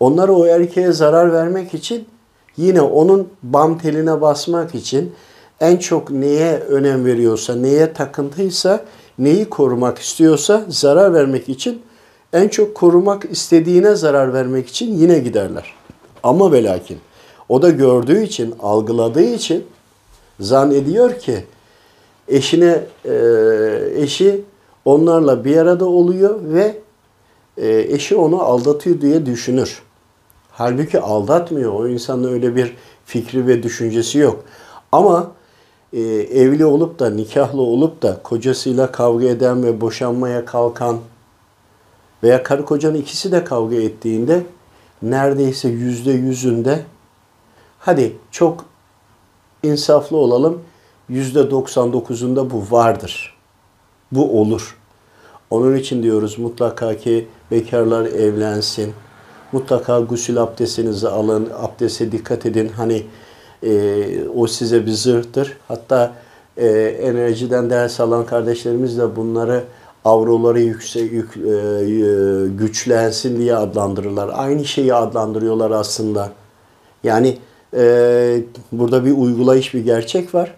Onlar 0.00 0.28
o 0.28 0.46
erkeğe 0.46 0.92
zarar 0.92 1.32
vermek 1.32 1.74
için 1.74 2.08
yine 2.56 2.80
onun 2.80 3.28
bam 3.42 3.78
teline 3.78 4.20
basmak 4.20 4.74
için 4.74 5.12
en 5.60 5.76
çok 5.76 6.10
neye 6.10 6.58
önem 6.58 7.04
veriyorsa, 7.04 7.54
neye 7.54 7.92
takıntıysa, 7.92 8.84
neyi 9.18 9.50
korumak 9.50 9.98
istiyorsa 9.98 10.64
zarar 10.68 11.14
vermek 11.14 11.48
için 11.48 11.82
en 12.32 12.48
çok 12.48 12.74
korumak 12.74 13.24
istediğine 13.30 13.94
zarar 13.94 14.34
vermek 14.34 14.68
için 14.68 14.98
yine 14.98 15.18
giderler. 15.18 15.74
Ama 16.22 16.52
ve 16.52 16.64
lakin 16.64 16.98
o 17.48 17.62
da 17.62 17.70
gördüğü 17.70 18.22
için, 18.22 18.54
algıladığı 18.60 19.34
için 19.34 19.64
zannediyor 20.40 21.18
ki 21.18 21.44
eşine 22.28 22.80
e, 23.04 23.14
eşi 23.94 24.44
onlarla 24.84 25.44
bir 25.44 25.56
arada 25.56 25.84
oluyor 25.84 26.40
ve 26.42 26.76
e, 27.56 27.78
eşi 27.78 28.16
onu 28.16 28.42
aldatıyor 28.42 29.00
diye 29.00 29.26
düşünür. 29.26 29.82
Halbuki 30.50 31.00
aldatmıyor. 31.00 31.72
O 31.72 31.88
insanın 31.88 32.32
öyle 32.32 32.56
bir 32.56 32.76
fikri 33.04 33.46
ve 33.46 33.62
düşüncesi 33.62 34.18
yok. 34.18 34.44
Ama 34.92 35.30
e, 35.92 36.00
evli 36.02 36.66
olup 36.66 36.98
da 36.98 37.10
nikahlı 37.10 37.60
olup 37.60 38.02
da 38.02 38.20
kocasıyla 38.22 38.92
kavga 38.92 39.26
eden 39.26 39.64
ve 39.64 39.80
boşanmaya 39.80 40.44
kalkan 40.44 40.98
veya 42.26 42.42
karı 42.42 42.64
kocanın 42.64 42.94
ikisi 42.94 43.32
de 43.32 43.44
kavga 43.44 43.76
ettiğinde 43.76 44.42
neredeyse 45.02 45.68
yüzde 45.68 46.12
yüzünde 46.12 46.84
hadi 47.78 48.16
çok 48.30 48.64
insaflı 49.62 50.16
olalım 50.16 50.62
yüzde 51.08 51.40
99'unda 51.40 52.50
bu 52.50 52.76
vardır. 52.76 53.36
Bu 54.12 54.40
olur. 54.40 54.76
Onun 55.50 55.76
için 55.76 56.02
diyoruz 56.02 56.38
mutlaka 56.38 56.96
ki 56.96 57.28
bekarlar 57.50 58.04
evlensin. 58.04 58.92
Mutlaka 59.52 60.00
gusül 60.00 60.42
abdestinizi 60.42 61.08
alın, 61.08 61.50
abdeste 61.58 62.12
dikkat 62.12 62.46
edin. 62.46 62.68
Hani 62.68 63.02
e, 63.62 64.28
o 64.28 64.46
size 64.46 64.86
bir 64.86 64.92
zırhtır. 64.92 65.56
Hatta 65.68 66.12
e, 66.56 66.66
enerjiden 67.02 67.70
ders 67.70 68.00
alan 68.00 68.26
kardeşlerimiz 68.26 68.98
de 68.98 69.16
bunları 69.16 69.64
avroları 70.06 70.60
yüksek, 70.60 71.12
yük, 71.12 71.36
e, 71.36 72.46
güçlensin 72.58 73.38
diye 73.38 73.56
adlandırırlar. 73.56 74.30
Aynı 74.34 74.64
şeyi 74.64 74.94
adlandırıyorlar 74.94 75.70
aslında. 75.70 76.30
Yani 77.04 77.38
e, 77.76 78.42
burada 78.72 79.04
bir 79.04 79.12
uygulayış, 79.12 79.74
bir 79.74 79.84
gerçek 79.84 80.34
var. 80.34 80.54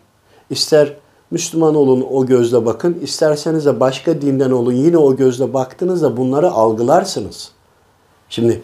İster 0.51 0.97
Müslüman 1.31 1.75
olun 1.75 2.07
o 2.11 2.27
gözle 2.27 2.67
bakın, 2.67 2.99
isterseniz 3.03 3.67
de 3.67 3.81
başka 3.81 4.23
dinden 4.23 4.51
olun 4.51 4.73
yine 4.73 4.99
o 4.99 5.17
gözle 5.17 5.55
baktığınızda 5.55 6.17
bunları 6.17 6.51
algılarsınız. 6.51 7.51
Şimdi 8.29 8.63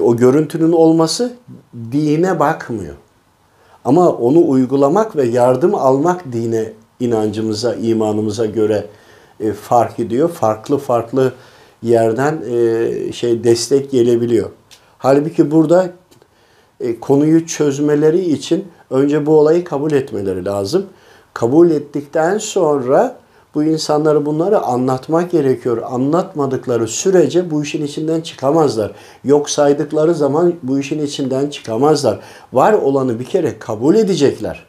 o 0.00 0.16
görüntünün 0.16 0.72
olması 0.72 1.32
dine 1.92 2.40
bakmıyor. 2.40 2.94
Ama 3.84 4.08
onu 4.08 4.48
uygulamak 4.48 5.16
ve 5.16 5.24
yardım 5.24 5.74
almak 5.74 6.32
dine 6.32 6.72
inancımıza, 7.00 7.74
imanımıza 7.74 8.46
göre 8.46 8.86
e, 9.40 9.52
fark 9.52 10.00
ediyor. 10.00 10.28
Farklı 10.28 10.78
farklı 10.78 11.32
yerden 11.82 12.42
e, 12.50 13.12
şey 13.12 13.44
destek 13.44 13.90
gelebiliyor. 13.90 14.50
Halbuki 14.98 15.50
burada 15.50 15.92
e, 16.80 17.00
konuyu 17.00 17.46
çözmeleri 17.46 18.20
için 18.20 18.64
önce 18.90 19.26
bu 19.26 19.38
olayı 19.38 19.64
kabul 19.64 19.92
etmeleri 19.92 20.44
lazım. 20.44 20.86
Kabul 21.34 21.70
ettikten 21.70 22.38
sonra 22.38 23.16
bu 23.54 23.64
insanları 23.64 24.26
bunları 24.26 24.60
anlatmak 24.60 25.30
gerekiyor. 25.30 25.82
Anlatmadıkları 25.90 26.88
sürece 26.88 27.50
bu 27.50 27.62
işin 27.62 27.86
içinden 27.86 28.20
çıkamazlar. 28.20 28.92
Yok 29.24 29.50
saydıkları 29.50 30.14
zaman 30.14 30.54
bu 30.62 30.78
işin 30.78 31.02
içinden 31.02 31.50
çıkamazlar. 31.50 32.20
Var 32.52 32.72
olanı 32.72 33.18
bir 33.18 33.24
kere 33.24 33.58
kabul 33.58 33.94
edecekler. 33.94 34.66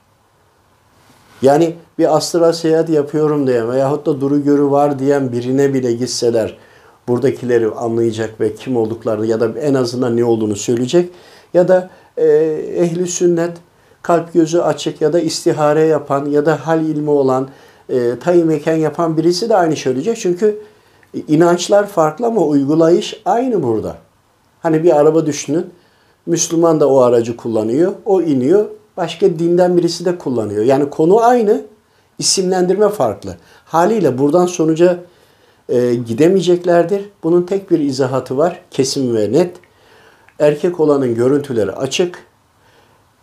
Yani 1.42 1.76
bir 2.00 2.16
astral 2.16 2.54
seyahat 2.54 2.90
yapıyorum 2.90 3.48
diye 3.48 3.68
veyahut 3.68 4.06
da 4.06 4.22
duru 4.22 4.44
görü 4.44 4.72
var 4.72 5.00
diyen 5.00 5.32
birine 5.32 5.74
bile 5.74 5.94
gitseler 5.94 6.58
buradakileri 7.08 7.72
anlayacak 7.72 8.42
ve 8.42 8.56
kim 8.56 8.78
olduklarını 8.78 9.26
ya 9.26 9.40
da 9.40 9.60
en 9.60 9.74
azından 9.74 10.18
ne 10.18 10.26
olduğunu 10.26 10.56
söyleyecek. 10.56 11.12
Ya 11.54 11.68
da 11.68 11.90
e, 12.18 12.26
ehli 12.78 13.08
sünnet 13.08 13.58
kalp 14.02 14.34
gözü 14.34 14.60
açık 14.60 15.02
ya 15.02 15.14
da 15.14 15.20
istihare 15.20 15.82
yapan 15.82 16.26
ya 16.26 16.46
da 16.46 16.68
hal 16.68 16.82
ilmi 16.86 17.10
olan 17.10 17.50
e, 17.90 18.20
tayin 18.20 18.48
mekan 18.48 18.76
yapan 18.76 19.18
birisi 19.18 19.50
de 19.50 19.56
aynı 19.56 19.76
söyleyecek. 19.76 20.18
Çünkü 20.18 20.60
inançlar 21.28 21.88
farklı 21.88 22.26
ama 22.26 22.42
uygulayış 22.42 23.22
aynı 23.26 23.64
burada. 23.64 23.98
Hani 24.62 24.84
bir 24.84 25.00
araba 25.00 25.26
düşünün. 25.26 25.66
Müslüman 26.26 26.80
da 26.80 26.90
o 26.90 27.00
aracı 27.00 27.38
kullanıyor. 27.38 27.94
O 28.06 28.22
iniyor. 28.22 28.66
Başka 28.98 29.40
dinden 29.40 29.78
birisi 29.78 30.06
de 30.06 30.18
kullanıyor. 30.18 30.64
Yani 30.64 30.90
konu 30.90 31.24
aynı. 31.24 31.62
isimlendirme 32.20 32.90
farklı. 32.90 33.36
Haliyle 33.66 34.18
buradan 34.18 34.46
sonuca 34.46 35.00
e, 35.70 35.96
gidemeyeceklerdir. 35.96 37.10
Bunun 37.24 37.44
tek 37.44 37.72
bir 37.72 37.80
izahatı 37.80 38.38
var. 38.38 38.62
Kesin 38.72 39.16
ve 39.16 39.32
net. 39.32 39.58
Erkek 40.40 40.80
olanın 40.80 41.16
görüntüleri 41.16 41.72
açık. 41.72 42.26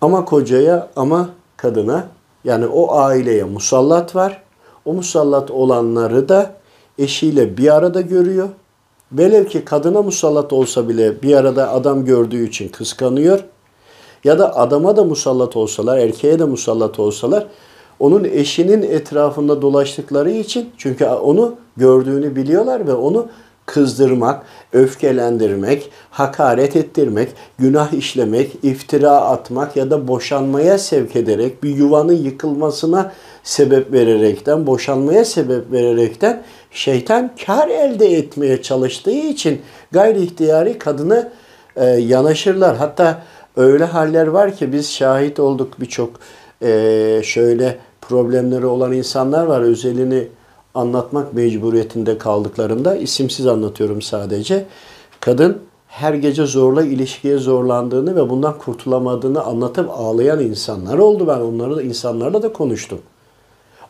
Ama 0.01 0.25
kocaya 0.25 0.89
ama 0.97 1.31
kadına 1.57 2.09
yani 2.45 2.67
o 2.67 2.95
aileye 2.95 3.45
musallat 3.45 4.17
var. 4.17 4.43
O 4.85 4.93
musallat 4.93 5.51
olanları 5.51 6.29
da 6.29 6.55
eşiyle 6.99 7.57
bir 7.57 7.75
arada 7.77 8.01
görüyor. 8.01 8.49
Velev 9.13 9.47
ki 9.47 9.65
kadına 9.65 10.03
musallat 10.03 10.53
olsa 10.53 10.89
bile 10.89 11.23
bir 11.23 11.37
arada 11.37 11.73
adam 11.73 12.05
gördüğü 12.05 12.49
için 12.49 12.69
kıskanıyor. 12.69 13.45
Ya 14.25 14.39
da 14.39 14.57
adama 14.57 14.97
da 14.97 15.05
musallat 15.05 15.57
olsalar, 15.57 15.99
erkeğe 15.99 16.39
de 16.39 16.45
musallat 16.45 16.99
olsalar 16.99 17.47
onun 17.99 18.25
eşinin 18.25 18.83
etrafında 18.83 19.63
dolaştıkları 19.63 20.31
için 20.31 20.71
çünkü 20.79 21.07
onu 21.07 21.55
gördüğünü 21.77 22.37
biliyorlar 22.37 22.87
ve 22.87 22.95
onu 22.95 23.29
kızdırmak, 23.67 24.43
öfkelendirmek, 24.73 25.91
hakaret 26.11 26.77
ettirmek, 26.77 27.29
günah 27.59 27.93
işlemek, 27.93 28.53
iftira 28.63 29.11
atmak 29.11 29.77
ya 29.77 29.91
da 29.91 30.09
boşanmaya 30.09 30.79
sevk 30.79 31.17
ederek 31.17 31.63
bir 31.63 31.77
yuvanın 31.77 32.13
yıkılmasına 32.13 33.13
sebep 33.43 33.93
vererekten, 33.93 34.67
boşanmaya 34.67 35.25
sebep 35.25 35.73
vererekten 35.73 36.43
şeytan 36.71 37.31
kar 37.47 37.69
elde 37.69 38.07
etmeye 38.07 38.63
çalıştığı 38.63 39.11
için 39.11 39.61
gayri 39.93 40.23
ihtiyari 40.23 40.79
kadına 40.79 41.31
e, 41.77 41.85
yanaşırlar. 41.85 42.77
Hatta 42.77 43.23
öyle 43.57 43.85
haller 43.85 44.27
var 44.27 44.57
ki 44.57 44.73
biz 44.73 44.91
şahit 44.91 45.41
olduk 45.41 45.81
birçok 45.81 46.11
e, 46.63 47.21
şöyle 47.25 47.79
problemleri 48.01 48.67
olan 48.67 48.93
insanlar 48.93 49.47
var. 49.47 49.61
Özelini 49.61 50.29
anlatmak 50.75 51.35
mecburiyetinde 51.35 52.19
kaldıklarında 52.19 52.97
isimsiz 52.97 53.47
anlatıyorum 53.47 54.03
sadece. 54.03 54.67
Kadın 55.21 55.59
her 55.87 56.15
gece 56.15 56.47
zorla 56.47 56.83
ilişkiye 56.83 57.39
zorlandığını 57.39 58.17
ve 58.17 58.31
bundan 58.31 58.59
kurtulamadığını 58.59 59.43
anlatıp 59.43 59.91
ağlayan 59.91 60.41
insanlar 60.41 60.99
oldu. 60.99 61.27
Ben 61.27 61.41
onları 61.41 61.77
da 61.77 61.83
insanlarla 61.83 62.43
da 62.43 62.53
konuştum. 62.53 62.99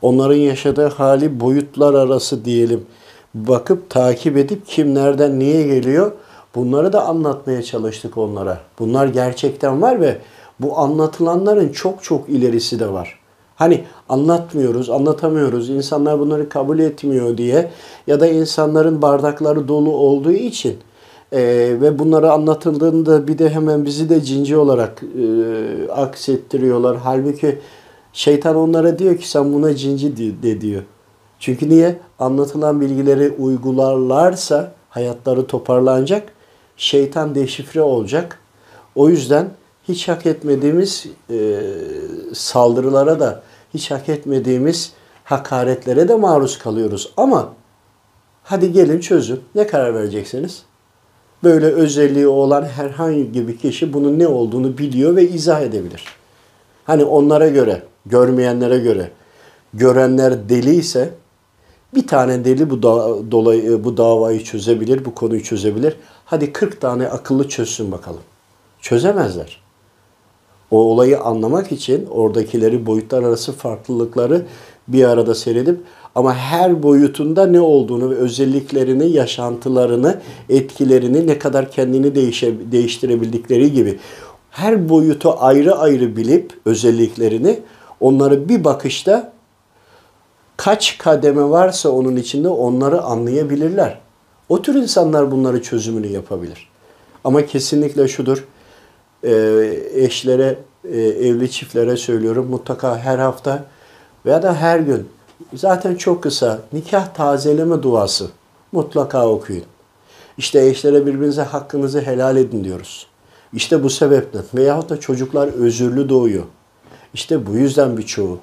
Onların 0.03 0.37
yaşadığı 0.37 0.89
hali 0.89 1.41
boyutlar 1.41 1.95
arası 1.95 2.45
diyelim. 2.45 2.87
Bakıp 3.35 3.91
takip 3.91 4.37
edip 4.37 4.67
kim 4.67 4.95
nereden 4.95 5.39
niye 5.39 5.63
geliyor 5.63 6.13
bunları 6.55 6.93
da 6.93 7.05
anlatmaya 7.05 7.63
çalıştık 7.63 8.19
onlara. 8.19 8.61
Bunlar 8.79 9.07
gerçekten 9.07 9.83
var 9.83 10.01
ve 10.01 10.19
bu 10.61 10.79
anlatılanların 10.79 11.69
çok 11.69 12.03
çok 12.03 12.29
ilerisi 12.29 12.81
de 12.81 12.93
var. 12.93 13.19
Hani 13.57 13.85
anlatmıyoruz, 14.09 14.91
anlatamıyoruz, 14.91 15.71
insanlar 15.71 16.19
bunları 16.19 16.49
kabul 16.49 16.79
etmiyor 16.79 17.37
diye 17.37 17.71
ya 18.07 18.21
da 18.21 18.27
insanların 18.27 19.03
bardakları 19.03 19.69
dolu 19.69 19.91
olduğu 19.97 20.33
için 20.33 20.77
e, 21.33 21.41
ve 21.81 21.99
bunları 21.99 22.33
anlatıldığında 22.33 23.29
bir 23.29 23.39
de 23.39 23.51
hemen 23.51 23.85
bizi 23.85 24.09
de 24.09 24.21
cinci 24.21 24.57
olarak 24.57 25.03
e, 25.03 25.91
aksettiriyorlar. 25.93 26.97
Halbuki 26.97 27.59
şeytan 28.13 28.57
onlara 28.57 28.99
diyor 28.99 29.17
ki 29.17 29.29
sen 29.29 29.53
buna 29.53 29.77
cinci 29.77 30.17
de 30.43 30.61
diyor. 30.61 30.83
Çünkü 31.39 31.69
niye? 31.69 31.99
Anlatılan 32.19 32.81
bilgileri 32.81 33.31
uygularlarsa 33.31 34.73
hayatları 34.91 35.47
toparlanacak, 35.47 36.33
şeytan 36.83 37.35
deşifre 37.35 37.81
olacak. 37.83 38.39
O 38.95 39.09
yüzden 39.09 39.51
hiç 39.89 40.09
hak 40.09 40.27
etmediğimiz 40.27 41.07
e, 41.31 41.61
saldırılara 42.35 43.21
da 43.21 43.43
hiç 43.75 43.91
hak 43.91 44.09
etmediğimiz 44.09 44.93
hakaretlere 45.25 46.09
de 46.09 46.15
maruz 46.15 46.59
kalıyoruz. 46.59 47.13
Ama 47.17 47.53
hadi 48.45 48.73
gelin 48.73 49.01
çözün. 49.01 49.41
Ne 49.55 49.67
karar 49.67 49.95
vereceksiniz? 49.95 50.63
Böyle 51.45 51.67
özelliği 51.67 52.29
olan 52.29 52.65
herhangi 52.65 53.49
bir 53.49 53.59
kişi 53.59 53.93
bunun 53.93 54.19
ne 54.19 54.27
olduğunu 54.27 54.79
biliyor 54.79 55.17
ve 55.17 55.29
izah 55.29 55.61
edebilir. 55.61 56.05
Hani 56.85 57.05
onlara 57.05 57.49
göre, 57.49 57.83
görmeyenlere 58.07 58.79
göre, 58.79 59.11
görenler 59.75 60.49
deli 60.49 60.75
ise 60.75 61.11
bir 61.95 62.07
tane 62.07 62.45
deli 62.45 62.71
bu 62.71 62.83
da, 62.83 63.31
dolayı 63.31 63.85
bu 63.85 63.97
davayı 63.97 64.45
çözebilir, 64.45 65.05
bu 65.05 65.15
konuyu 65.15 65.43
çözebilir. 65.43 65.97
Hadi 66.33 66.53
40 66.53 66.81
tane 66.81 67.09
akıllı 67.09 67.49
çözsün 67.49 67.93
bakalım. 67.93 68.21
Çözemezler 68.81 69.63
o 70.71 70.77
olayı 70.77 71.21
anlamak 71.21 71.73
için 71.73 72.07
oradakileri 72.07 72.87
boyutlar 72.87 73.23
arası 73.23 73.53
farklılıkları 73.53 74.47
bir 74.89 75.05
arada 75.05 75.35
seyredip 75.35 75.81
ama 76.15 76.35
her 76.35 76.83
boyutunda 76.83 77.47
ne 77.47 77.61
olduğunu 77.61 78.11
ve 78.11 78.15
özelliklerini, 78.15 79.11
yaşantılarını, 79.11 80.21
etkilerini 80.49 81.27
ne 81.27 81.39
kadar 81.39 81.71
kendini 81.71 82.15
değişe, 82.15 82.73
değiştirebildikleri 82.73 83.73
gibi 83.73 83.99
her 84.51 84.89
boyutu 84.89 85.35
ayrı 85.39 85.75
ayrı 85.77 86.17
bilip 86.17 86.53
özelliklerini 86.65 87.61
onları 88.01 88.49
bir 88.49 88.65
bakışta 88.65 89.33
kaç 90.57 90.99
kademe 90.99 91.51
varsa 91.51 91.89
onun 91.89 92.17
içinde 92.17 92.49
onları 92.49 93.03
anlayabilirler. 93.03 94.02
O 94.53 94.63
tür 94.63 94.75
insanlar 94.75 95.31
bunları 95.31 95.63
çözümünü 95.63 96.07
yapabilir. 96.07 96.69
Ama 97.25 97.47
kesinlikle 97.47 98.09
şudur 98.09 98.45
e, 99.23 99.33
eşlere, 99.95 100.59
e, 100.85 101.01
evli 101.01 101.51
çiftlere 101.51 101.97
söylüyorum 101.97 102.47
mutlaka 102.51 102.99
her 102.99 103.19
hafta 103.19 103.65
veya 104.27 104.43
da 104.43 104.55
her 104.55 104.79
gün 104.79 105.09
zaten 105.55 105.95
çok 105.95 106.23
kısa 106.23 106.59
nikah 106.73 107.15
tazeleme 107.15 107.83
duası 107.83 108.31
mutlaka 108.73 109.29
okuyun. 109.29 109.65
İşte 110.39 110.67
eşlere 110.67 111.07
birbirinize 111.07 111.43
hakkınızı 111.43 112.01
helal 112.01 112.37
edin 112.37 112.65
diyoruz. 112.65 113.07
İşte 113.53 113.83
bu 113.83 113.91
sebepten 113.91 114.43
veyahut 114.55 114.91
da 114.91 115.01
çocuklar 115.01 115.49
özürlü 115.49 116.09
doğuyor. 116.09 116.45
İşte 117.15 117.47
bu 117.47 117.53
yüzden 117.53 117.97
birçoğu. 117.97 118.39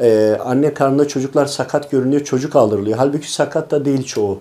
Ee, 0.00 0.38
anne 0.44 0.74
karnında 0.74 1.08
çocuklar 1.08 1.46
sakat 1.46 1.90
görünüyor, 1.90 2.24
çocuk 2.24 2.56
aldırılıyor. 2.56 2.98
Halbuki 2.98 3.32
sakat 3.32 3.70
da 3.70 3.84
değil 3.84 4.04
çoğu. 4.04 4.40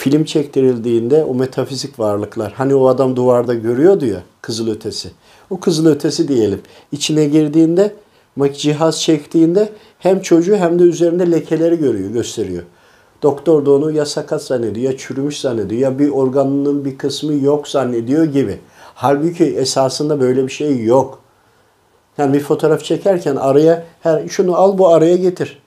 Film 0.00 0.24
çektirildiğinde 0.24 1.24
o 1.24 1.34
metafizik 1.34 1.98
varlıklar, 1.98 2.52
hani 2.52 2.74
o 2.74 2.88
adam 2.88 3.16
duvarda 3.16 3.54
görüyordu 3.54 4.06
ya 4.06 4.22
kızıl 4.42 4.70
ötesi. 4.70 5.10
O 5.50 5.60
kızıl 5.60 5.86
ötesi 5.86 6.28
diyelim. 6.28 6.60
İçine 6.92 7.24
girdiğinde, 7.24 7.94
cihaz 8.52 9.00
çektiğinde 9.00 9.72
hem 9.98 10.20
çocuğu 10.20 10.56
hem 10.56 10.78
de 10.78 10.82
üzerinde 10.82 11.30
lekeleri 11.30 11.78
görüyor, 11.78 12.10
gösteriyor. 12.10 12.62
Doktor 13.22 13.66
da 13.66 13.70
onu 13.70 13.92
ya 13.92 14.06
sakat 14.06 14.42
zannediyor, 14.42 14.92
ya 14.92 14.98
çürümüş 14.98 15.40
zannediyor, 15.40 15.80
ya 15.80 15.98
bir 15.98 16.08
organının 16.08 16.84
bir 16.84 16.98
kısmı 16.98 17.34
yok 17.34 17.68
zannediyor 17.68 18.24
gibi. 18.24 18.58
Halbuki 18.94 19.44
esasında 19.44 20.20
böyle 20.20 20.44
bir 20.44 20.52
şey 20.52 20.84
yok. 20.84 21.18
Yani 22.18 22.34
bir 22.34 22.40
fotoğraf 22.40 22.84
çekerken 22.84 23.36
araya 23.36 23.84
her 24.00 24.28
şunu 24.28 24.56
al 24.56 24.78
bu 24.78 24.88
araya 24.88 25.16
getir. 25.16 25.62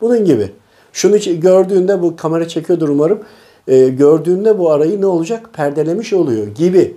Bunun 0.00 0.24
gibi. 0.24 0.50
Şunu 0.92 1.18
gördüğünde 1.40 2.02
bu 2.02 2.16
kamera 2.16 2.48
çekiyordur 2.48 2.88
umarım. 2.88 3.20
Ee, 3.68 3.88
gördüğünde 3.88 4.58
bu 4.58 4.70
arayı 4.70 5.00
ne 5.00 5.06
olacak? 5.06 5.50
Perdelemiş 5.52 6.12
oluyor 6.12 6.46
gibi. 6.46 6.96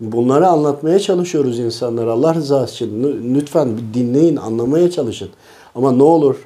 Bunları 0.00 0.46
anlatmaya 0.46 0.98
çalışıyoruz 0.98 1.58
insanlara. 1.58 2.12
Allah 2.12 2.34
rızası 2.34 2.74
için 2.74 3.02
Lü- 3.04 3.34
lütfen 3.34 3.68
bir 3.76 3.94
dinleyin, 4.00 4.36
anlamaya 4.36 4.90
çalışın. 4.90 5.28
Ama 5.74 5.92
ne 5.92 6.02
olur 6.02 6.36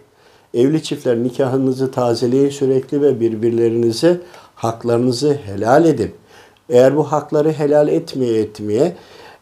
evli 0.54 0.82
çiftler 0.82 1.16
nikahınızı 1.16 1.90
tazeleyin 1.90 2.48
sürekli 2.50 3.02
ve 3.02 3.20
birbirlerinize 3.20 4.20
haklarınızı 4.54 5.32
helal 5.32 5.84
edin. 5.84 6.10
Eğer 6.68 6.96
bu 6.96 7.02
hakları 7.04 7.52
helal 7.52 7.88
etmeye 7.88 8.40
etmeye, 8.40 8.96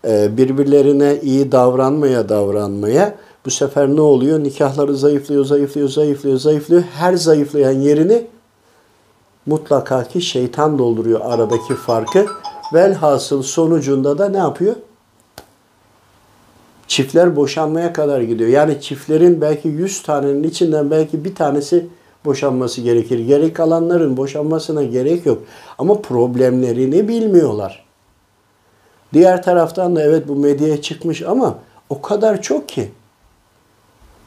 e, 0.06 0.36
birbirlerine 0.36 1.18
iyi 1.22 1.52
davranmaya 1.52 2.28
davranmaya 2.28 3.14
bu 3.46 3.50
sefer 3.50 3.88
ne 3.88 4.00
oluyor? 4.00 4.44
Nikahları 4.44 4.96
zayıflıyor, 4.96 5.44
zayıflıyor, 5.44 5.88
zayıflıyor, 5.88 6.36
zayıflıyor. 6.38 6.82
Her 6.82 7.14
zayıflayan 7.14 7.72
yerini 7.72 8.26
mutlaka 9.46 10.04
ki 10.04 10.22
şeytan 10.22 10.78
dolduruyor 10.78 11.20
aradaki 11.24 11.74
farkı. 11.74 12.26
Velhasıl 12.74 13.42
sonucunda 13.42 14.18
da 14.18 14.28
ne 14.28 14.36
yapıyor? 14.36 14.76
Çiftler 16.86 17.36
boşanmaya 17.36 17.92
kadar 17.92 18.20
gidiyor. 18.20 18.50
Yani 18.50 18.80
çiftlerin 18.80 19.40
belki 19.40 19.68
100 19.68 20.02
tanenin 20.02 20.42
içinden 20.42 20.90
belki 20.90 21.24
bir 21.24 21.34
tanesi 21.34 21.86
boşanması 22.24 22.80
gerekir. 22.80 23.18
Gerek 23.18 23.56
kalanların 23.56 24.16
boşanmasına 24.16 24.82
gerek 24.82 25.26
yok. 25.26 25.42
Ama 25.78 26.02
problemlerini 26.02 27.08
bilmiyorlar. 27.08 27.84
Diğer 29.12 29.42
taraftan 29.42 29.96
da 29.96 30.02
evet 30.02 30.28
bu 30.28 30.36
medyaya 30.36 30.82
çıkmış 30.82 31.22
ama 31.22 31.58
o 31.88 32.02
kadar 32.02 32.42
çok 32.42 32.68
ki. 32.68 32.90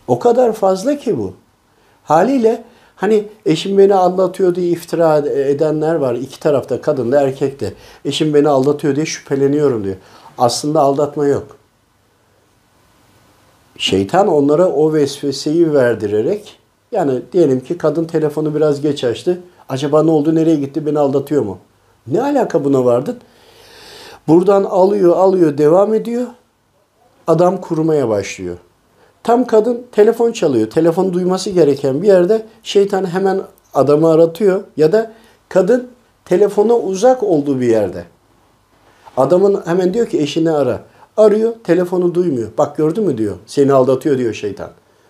O 0.08 0.20
kadar 0.20 0.54
fazla 0.54 0.98
ki 0.98 1.18
bu. 1.18 1.34
Haliyle 2.04 2.64
hani 2.96 3.28
eşim 3.46 3.78
beni 3.78 3.96
aldatıyor 3.96 4.56
diye 4.56 4.70
iftira 4.70 5.18
edenler 5.28 5.96
var. 5.96 6.16
iki 6.16 6.40
tarafta 6.40 6.82
kadın 6.82 7.12
da 7.12 7.22
erkek 7.22 7.60
de. 7.60 7.74
Eşim 8.06 8.34
beni 8.34 8.50
aldatıyor 8.50 8.96
diye 8.96 9.06
şüpheleniyorum 9.06 9.84
diyor. 9.84 9.96
Aslında 10.38 10.82
aldatma 10.82 11.28
yok. 11.28 11.58
Şeytan 13.78 14.28
onlara 14.28 14.68
o 14.68 14.94
vesveseyi 14.94 15.74
verdirerek 15.74 16.60
yani 16.92 17.22
diyelim 17.34 17.60
ki 17.60 17.78
kadın 17.78 18.06
telefonu 18.06 18.56
biraz 18.56 18.82
geç 18.82 19.04
açtı. 19.04 19.42
Acaba 19.70 20.04
ne 20.04 20.12
oldu? 20.12 20.36
Nereye 20.36 20.56
gitti? 20.56 20.86
Beni 20.86 21.00
aldatıyor 21.00 21.44
mu? 21.44 21.58
Ne 22.08 22.22
alaka 22.22 22.64
buna 22.66 22.86
vardın? 22.86 23.18
Buradan 24.28 24.64
alıyor, 24.64 25.18
alıyor, 25.18 25.58
devam 25.58 25.94
ediyor. 25.94 26.28
Adam 27.28 27.62
kurmaya 27.62 28.10
başlıyor. 28.10 28.58
Tam 29.26 29.46
kadın 29.46 29.86
telefon 29.92 30.32
çalıyor. 30.32 30.70
Telefon 30.70 31.14
duyması 31.14 31.50
gereken 31.50 32.02
bir 32.02 32.08
yerde 32.08 32.46
şeytan 32.64 33.06
hemen 33.06 33.42
adamı 33.74 34.10
aratıyor. 34.10 34.64
Ya 34.78 34.92
da 34.92 35.12
kadın 35.50 35.88
telefona 36.26 36.74
uzak 36.78 37.24
olduğu 37.24 37.62
bir 37.62 37.68
yerde. 37.68 38.04
Adamın 39.18 39.62
hemen 39.66 39.94
diyor 39.94 40.08
ki 40.08 40.20
eşini 40.20 40.52
ara. 40.52 40.84
Arıyor, 41.18 41.54
telefonu 41.64 42.16
duymuyor. 42.16 42.50
Bak 42.58 42.78
gördün 42.78 43.04
mü 43.04 43.18
diyor. 43.18 43.36
Seni 43.46 43.74
aldatıyor 43.74 44.18
diyor 44.18 44.34
şeytan. 44.34 44.70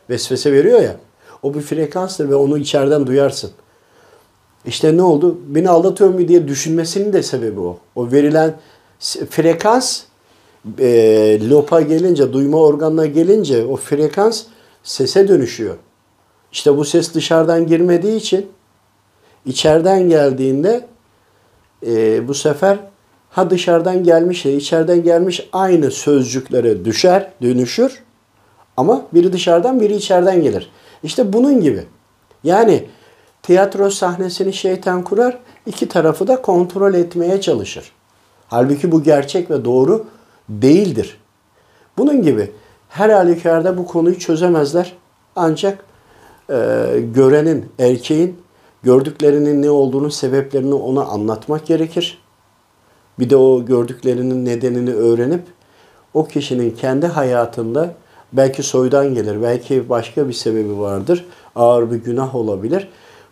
Vesvese 0.10 0.54
veriyor 0.54 0.82
ya. 0.82 0.96
O 1.44 1.54
bir 1.54 1.62
frekanstır 1.62 2.30
ve 2.30 2.36
onu 2.36 2.58
içeriden 2.58 3.08
duyarsın. 3.08 3.52
İşte 4.66 4.98
ne 4.98 5.02
oldu? 5.02 5.38
Beni 5.48 5.70
aldatıyor 5.70 6.10
mu 6.10 6.28
diye 6.28 6.48
düşünmesinin 6.48 7.14
de 7.14 7.24
sebebi 7.24 7.60
o. 7.60 7.78
O 7.96 8.12
verilen 8.12 8.56
frekans 9.30 10.04
e, 10.80 11.50
lopa 11.50 11.82
gelince, 11.82 12.34
duyma 12.34 12.58
organına 12.58 13.06
gelince 13.06 13.66
o 13.66 13.76
frekans 13.76 14.44
sese 14.84 15.28
dönüşüyor. 15.28 15.76
İşte 16.52 16.78
bu 16.78 16.86
ses 16.86 17.14
dışarıdan 17.14 17.68
girmediği 17.68 18.16
için 18.16 18.48
içeriden 19.46 20.10
geldiğinde 20.10 20.86
e, 21.88 22.28
bu 22.28 22.34
sefer 22.34 22.80
ha 23.30 23.50
dışarıdan 23.50 24.04
gelmiş 24.04 24.46
ya 24.46 24.52
içeriden 24.52 25.04
gelmiş 25.04 25.50
aynı 25.54 25.92
sözcüklere 25.92 26.86
düşer, 26.86 27.32
dönüşür. 27.42 28.04
Ama 28.78 29.06
biri 29.14 29.34
dışarıdan 29.34 29.80
biri 29.80 29.96
içeriden 29.96 30.42
gelir. 30.42 30.70
İşte 31.04 31.34
bunun 31.34 31.62
gibi. 31.62 31.84
Yani 32.44 32.86
tiyatro 33.44 33.90
sahnesini 33.90 34.54
şeytan 34.54 35.04
kurar, 35.04 35.40
iki 35.66 35.88
tarafı 35.88 36.28
da 36.28 36.42
kontrol 36.42 36.94
etmeye 36.94 37.42
çalışır. 37.42 37.92
Halbuki 38.48 38.92
bu 38.92 39.04
gerçek 39.04 39.52
ve 39.52 39.66
doğru 39.66 40.06
değildir. 40.50 41.18
Bunun 41.98 42.22
gibi 42.22 42.52
her 42.90 43.10
halükarda 43.10 43.78
bu 43.78 43.88
konuyu 43.88 44.20
çözemezler. 44.20 44.94
Ancak 45.36 45.86
e, 46.50 46.56
görenin, 47.14 47.66
erkeğin 47.80 48.38
gördüklerinin 48.84 49.62
ne 49.62 49.70
olduğunu, 49.70 50.12
sebeplerini 50.12 50.74
ona 50.74 51.06
anlatmak 51.06 51.66
gerekir. 51.66 52.22
Bir 53.20 53.30
de 53.30 53.38
o 53.38 53.66
gördüklerinin 53.66 54.46
nedenini 54.46 54.94
öğrenip 54.94 55.44
o 56.14 56.26
kişinin 56.26 56.72
kendi 56.72 57.08
hayatında 57.08 57.94
belki 58.34 58.64
soydan 58.64 59.14
gelir, 59.14 59.42
belki 59.42 59.90
başka 59.90 60.28
bir 60.28 60.34
sebebi 60.34 60.80
vardır. 60.80 61.26
Ağır 61.56 61.92
bir 61.92 61.98
günah 61.98 62.36
olabilir. 62.36 62.90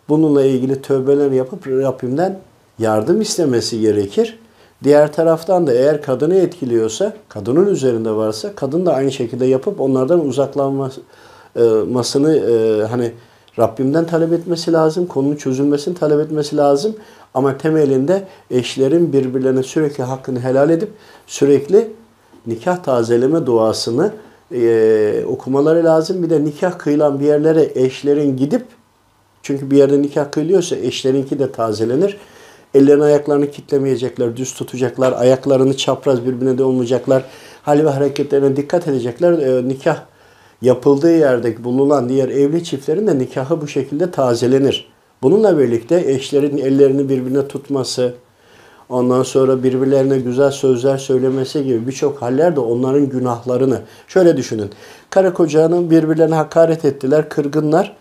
Bununla 0.10 0.46
ilgili 0.46 0.82
tövbeler 0.82 1.32
yapıp 1.32 1.68
Rabbimden 1.68 2.40
yardım 2.80 3.22
istemesi 3.22 3.82
gerekir. 3.82 4.40
Diğer 4.84 5.14
taraftan 5.14 5.68
da 5.68 5.74
eğer 5.74 6.02
kadını 6.02 6.36
etkiliyorsa, 6.36 7.14
kadının 7.30 7.68
üzerinde 7.68 8.12
varsa 8.12 8.56
kadın 8.56 8.86
da 8.86 8.94
aynı 8.94 9.12
şekilde 9.12 9.46
yapıp 9.46 9.82
onlardan 9.82 10.28
uzaklanmasını 10.28 12.36
e, 12.36 12.84
hani 12.88 13.12
Rabbimden 13.60 14.06
talep 14.06 14.34
etmesi 14.34 14.74
lazım. 14.74 15.06
Konunun 15.06 15.36
çözülmesini 15.36 15.96
talep 15.96 16.20
etmesi 16.20 16.58
lazım. 16.58 16.96
Ama 17.34 17.58
temelinde 17.58 18.28
eşlerin 18.52 19.14
birbirlerine 19.14 19.64
sürekli 19.64 20.04
hakkını 20.04 20.40
helal 20.40 20.70
edip 20.70 20.90
sürekli 21.28 21.92
nikah 22.48 22.84
tazeleme 22.84 23.46
duasını 23.46 24.12
e, 24.52 25.24
okumaları 25.28 25.84
lazım. 25.84 26.24
Bir 26.24 26.30
de 26.30 26.44
nikah 26.44 26.80
kıyılan 26.80 27.20
bir 27.20 27.26
yerlere 27.26 27.72
eşlerin 27.76 28.38
gidip 28.38 28.66
çünkü 29.44 29.72
bir 29.72 29.78
yerde 29.78 30.02
nikah 30.02 30.32
kıyılıyorsa 30.32 30.76
eşlerinki 30.76 31.40
de 31.40 31.52
tazelenir. 31.52 32.18
Ellerini 32.74 33.04
ayaklarını 33.04 33.52
kitlemeyecekler, 33.52 34.38
düz 34.38 34.54
tutacaklar, 34.54 35.12
ayaklarını 35.12 35.78
çapraz 35.78 36.26
birbirine 36.26 36.58
de 36.58 36.64
olmayacaklar. 36.64 37.24
Hal 37.64 37.86
ve 37.86 37.90
hareketlerine 37.90 38.56
dikkat 38.56 38.88
edecekler. 38.88 39.34
E, 39.34 39.68
nikah 39.68 39.98
yapıldığı 40.62 41.18
yerde 41.18 41.64
bulunan 41.64 42.10
diğer 42.10 42.30
evli 42.30 42.64
çiftlerin 42.64 43.08
de 43.08 43.20
nikahı 43.20 43.62
bu 43.62 43.68
şekilde 43.68 44.12
tazelenir. 44.12 44.94
Bununla 45.22 45.60
birlikte 45.60 46.04
eşlerin 46.08 46.58
ellerini 46.58 47.10
birbirine 47.10 47.48
tutması, 47.48 48.14
ondan 48.90 49.24
sonra 49.24 49.64
birbirlerine 49.64 50.18
güzel 50.18 50.52
sözler 50.52 50.98
söylemesi 50.98 51.64
gibi 51.64 51.88
birçok 51.88 52.22
haller 52.22 52.56
de 52.56 52.60
onların 52.60 53.10
günahlarını. 53.10 53.82
Şöyle 54.08 54.38
düşünün. 54.38 54.70
Karı 55.10 55.34
kocanın 55.34 55.90
birbirlerine 55.90 56.36
hakaret 56.36 56.86
ettiler, 56.86 57.30
kırgınlar. 57.30 57.96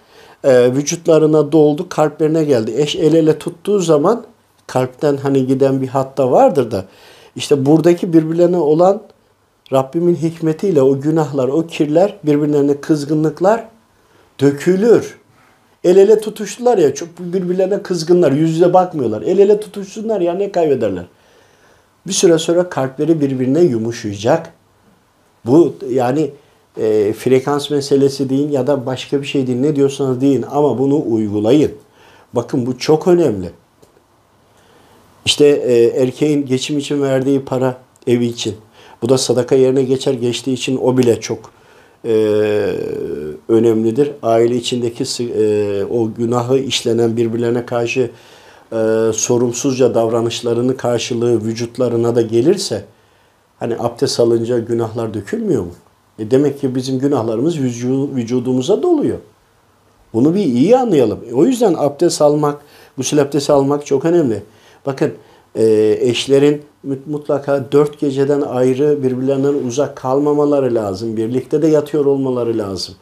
E, 0.44 0.74
vücutlarına 0.74 1.52
doldu, 1.52 1.88
kalplerine 1.88 2.44
geldi. 2.44 2.74
Eş 2.76 2.96
el 2.96 3.14
ele 3.14 3.38
tuttuğu 3.38 3.78
zaman 3.78 4.24
kalpten 4.72 5.16
hani 5.16 5.46
giden 5.46 5.82
bir 5.82 5.88
hatta 5.88 6.30
vardır 6.30 6.70
da 6.70 6.85
işte 7.37 7.66
buradaki 7.66 8.12
birbirlerine 8.12 8.56
olan 8.56 9.02
Rabbimin 9.72 10.14
hikmetiyle 10.14 10.82
o 10.82 11.00
günahlar, 11.00 11.48
o 11.48 11.66
kirler, 11.66 12.16
birbirlerine 12.24 12.80
kızgınlıklar 12.80 13.64
dökülür. 14.40 15.18
El 15.85 15.96
ele 15.96 16.20
tutuştular 16.20 16.78
ya 16.78 16.94
çok 16.94 17.08
birbirlerine 17.18 17.82
kızgınlar. 17.82 18.32
Yüz 18.32 18.50
yüze 18.50 18.74
bakmıyorlar. 18.74 19.22
El 19.22 19.38
ele 19.38 19.61
tutuşsunlar 19.61 20.20
ya 20.20 20.35
ne 20.35 20.52
kaybederler. 20.52 21.04
Bir 22.06 22.12
süre 22.12 22.38
sonra 22.38 22.68
kalpleri 22.68 23.20
birbirine 23.20 23.61
yumuşayacak. 23.61 24.52
Bu 25.46 25.74
yani 25.90 26.30
e, 26.76 27.12
frekans 27.12 27.70
meselesi 27.70 28.30
deyin 28.30 28.50
ya 28.50 28.66
da 28.66 28.87
başka 28.87 29.20
bir 29.20 29.26
şey 29.26 29.46
deyin. 29.46 29.62
Ne 29.62 29.76
diyorsanız 29.76 30.20
deyin 30.20 30.44
ama 30.50 30.78
bunu 30.78 31.02
uygulayın. 31.06 31.72
Bakın 32.32 32.66
bu 32.66 32.78
çok 32.78 33.08
önemli. 33.08 33.50
İşte 35.26 35.46
e, 35.46 36.02
erkeğin 36.02 36.46
geçim 36.46 36.78
için 36.78 37.02
verdiği 37.02 37.44
para 37.44 37.76
Evi 38.06 38.26
için. 38.26 38.54
Bu 39.02 39.08
da 39.08 39.18
sadaka 39.18 39.54
yerine 39.54 39.82
geçer 39.82 40.14
geçtiği 40.14 40.52
için 40.52 40.76
o 40.82 40.98
bile 40.98 41.20
çok 41.20 41.50
e, 42.04 42.12
önemlidir. 43.48 44.11
Aile 44.22 44.56
içindeki 44.56 45.04
e, 45.24 45.85
o 45.85 46.14
günahı 46.14 46.58
işlenen 46.58 47.16
birbirlerine 47.16 47.66
karşı 47.66 48.11
e, 48.72 49.11
sorumsuzca 49.14 49.94
davranışlarının 49.94 50.74
karşılığı 50.74 51.44
vücutlarına 51.44 52.16
da 52.16 52.22
gelirse 52.22 52.85
hani 53.58 53.76
abdest 53.78 54.20
alınca 54.20 54.58
günahlar 54.58 55.14
dökülmüyor 55.14 55.62
mu? 55.62 55.72
E 56.18 56.30
demek 56.30 56.61
ki 56.61 56.74
bizim 56.74 56.98
günahlarımız 56.98 57.58
vücu- 57.58 58.14
vücudumuza 58.14 58.82
doluyor. 58.82 59.18
Bunu 60.14 60.35
bir 60.35 60.44
iyi 60.44 60.76
anlayalım. 60.76 61.20
O 61.32 61.44
yüzden 61.44 61.74
abdest 61.78 62.22
almak, 62.22 62.61
gusül 62.96 63.20
abdesti 63.20 63.52
almak 63.52 63.87
çok 63.87 64.04
önemli. 64.04 64.42
Bakın 64.87 65.12
e, 65.55 65.97
eşlerin 66.01 66.62
mut- 66.87 67.07
mutlaka 67.07 67.73
dört 67.73 68.01
geceden 68.01 68.40
ayrı 68.40 69.03
birbirlerinden 69.03 69.55
uzak 69.66 69.97
kalmamaları 69.97 70.75
lazım. 70.75 71.16
Birlikte 71.16 71.62
de 71.62 71.66
yatıyor 71.66 72.05
olmaları 72.05 72.59
lazım. 72.59 72.95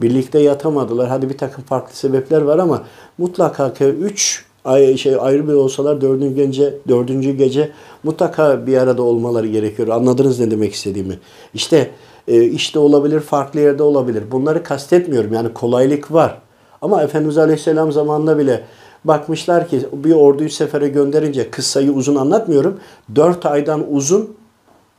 Birlikte 0.00 0.38
yatamadılar. 0.38 1.08
Hadi 1.08 1.28
bir 1.28 1.38
takım 1.38 1.64
farklı 1.64 1.96
sebepler 1.96 2.42
var 2.42 2.58
ama 2.58 2.82
mutlaka 3.18 3.74
ki 3.74 3.84
üç 3.84 4.44
ay, 4.64 4.96
şey 4.96 5.16
ayrı 5.20 5.48
bir 5.48 5.52
olsalar 5.52 6.00
dördüncü 6.00 6.34
gece, 6.34 6.74
dördüncü 6.88 7.32
gece 7.32 7.70
mutlaka 8.02 8.66
bir 8.66 8.76
arada 8.76 9.02
olmaları 9.02 9.46
gerekiyor. 9.46 9.88
Anladınız 9.88 10.40
ne 10.40 10.50
demek 10.50 10.74
istediğimi? 10.74 11.18
İşte 11.54 11.90
e, 12.28 12.44
işte 12.44 12.78
olabilir, 12.78 13.20
farklı 13.20 13.60
yerde 13.60 13.82
olabilir. 13.82 14.22
Bunları 14.30 14.62
kastetmiyorum. 14.62 15.32
Yani 15.32 15.52
kolaylık 15.52 16.12
var. 16.12 16.38
Ama 16.82 17.02
Efendimiz 17.02 17.38
Aleyhisselam 17.38 17.92
zamanında 17.92 18.38
bile 18.38 18.64
bakmışlar 19.04 19.68
ki 19.68 19.80
bir 19.92 20.14
orduyu 20.14 20.50
sefere 20.50 20.88
gönderince 20.88 21.50
kıssayı 21.50 21.92
uzun 21.92 22.16
anlatmıyorum. 22.16 22.80
Dört 23.14 23.46
aydan 23.46 23.94
uzun 23.94 24.36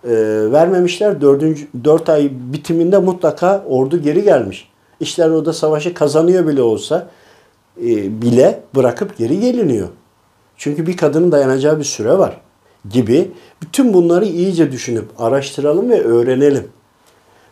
e, 0.04 0.12
vermemişler. 0.52 1.22
Dördüncü, 1.22 1.68
dört 1.84 2.10
ay 2.10 2.32
bitiminde 2.32 2.98
mutlaka 2.98 3.63
ordu 3.68 4.02
geri 4.02 4.24
gelmiş. 4.24 4.70
İşler 5.00 5.30
orada 5.30 5.54
savaşı 5.54 5.94
kazanıyor 5.94 6.48
bile 6.48 6.62
olsa 6.62 7.08
e, 7.78 8.22
bile 8.22 8.63
bırakıp 8.76 9.18
geri 9.18 9.39
geliniyor. 9.39 9.88
Çünkü 10.58 10.88
bir 10.88 10.98
kadının 10.98 11.32
dayanacağı 11.32 11.80
bir 11.80 11.84
süre 11.84 12.18
var 12.18 12.41
gibi. 12.89 13.32
Bütün 13.62 13.94
bunları 13.94 14.26
iyice 14.26 14.72
düşünüp 14.72 15.06
araştıralım 15.18 15.89
ve 15.89 16.02
öğrenelim. 16.02 16.68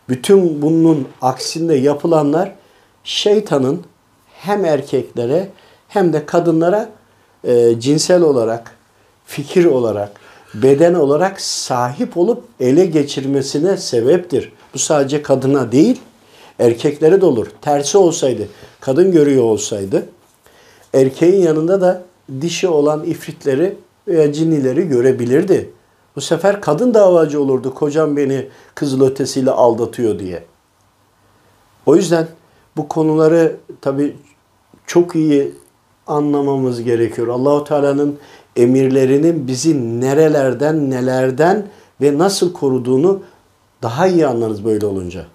Bütün 0.08 0.62
bunun 0.62 1.08
aksinde 1.22 1.74
yapılanlar 1.74 2.52
şeytanın 3.04 3.82
hem 4.34 4.64
erkeklere 4.64 5.48
hem 5.94 6.12
de 6.12 6.26
kadınlara 6.26 6.90
e, 7.44 7.80
cinsel 7.80 8.22
olarak, 8.22 8.76
fikir 9.26 9.64
olarak, 9.64 10.20
beden 10.54 10.94
olarak 10.94 11.40
sahip 11.40 12.16
olup 12.16 12.44
ele 12.60 12.86
geçirmesine 12.86 13.76
sebeptir. 13.76 14.52
Bu 14.74 14.78
sadece 14.78 15.22
kadına 15.22 15.72
değil, 15.72 16.00
erkeklere 16.58 17.20
de 17.20 17.26
olur. 17.26 17.46
Tersi 17.62 17.98
olsaydı, 17.98 18.48
kadın 18.80 19.12
görüyor 19.12 19.42
olsaydı, 19.42 20.06
erkeğin 20.94 21.42
yanında 21.42 21.80
da 21.80 22.02
dişi 22.40 22.68
olan 22.68 23.04
ifritleri 23.04 23.76
veya 24.08 24.32
cinnileri 24.32 24.88
görebilirdi. 24.88 25.70
Bu 26.16 26.20
sefer 26.20 26.60
kadın 26.60 26.94
davacı 26.94 27.40
olurdu. 27.40 27.74
Kocam 27.74 28.16
beni 28.16 28.48
kızılötesiyle 28.74 29.50
aldatıyor 29.50 30.18
diye. 30.18 30.44
O 31.86 31.96
yüzden 31.96 32.26
bu 32.76 32.88
konuları 32.88 33.56
tabii 33.80 34.16
çok 34.86 35.14
iyi 35.14 35.52
anlamamız 36.06 36.82
gerekiyor. 36.82 37.28
Allahu 37.28 37.64
Teala'nın 37.64 38.18
emirlerinin 38.56 39.48
bizi 39.48 40.00
nerelerden, 40.00 40.90
nelerden 40.90 41.66
ve 42.00 42.18
nasıl 42.18 42.52
koruduğunu 42.52 43.22
daha 43.82 44.06
iyi 44.06 44.26
anlarız 44.26 44.64
böyle 44.64 44.86
olunca. 44.86 45.26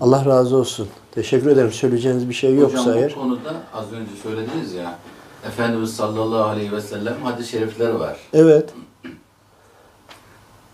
Allah 0.00 0.24
razı 0.24 0.56
olsun. 0.56 0.88
Teşekkür 1.12 1.50
ederim. 1.50 1.72
Söyleyeceğiniz 1.72 2.28
bir 2.28 2.34
şey 2.34 2.54
yoksa 2.56 2.80
Hocam 2.80 2.98
eğer. 2.98 3.10
bu 3.10 3.20
konuda 3.20 3.54
az 3.74 3.92
önce 3.92 4.10
söylediniz 4.22 4.72
ya, 4.74 4.98
Efendimiz 5.46 5.96
sallallahu 5.96 6.44
aleyhi 6.44 6.72
ve 6.72 6.80
sellem 6.80 7.14
hadis-i 7.22 7.50
şerifleri 7.50 8.00
var. 8.00 8.16
Evet. 8.32 8.70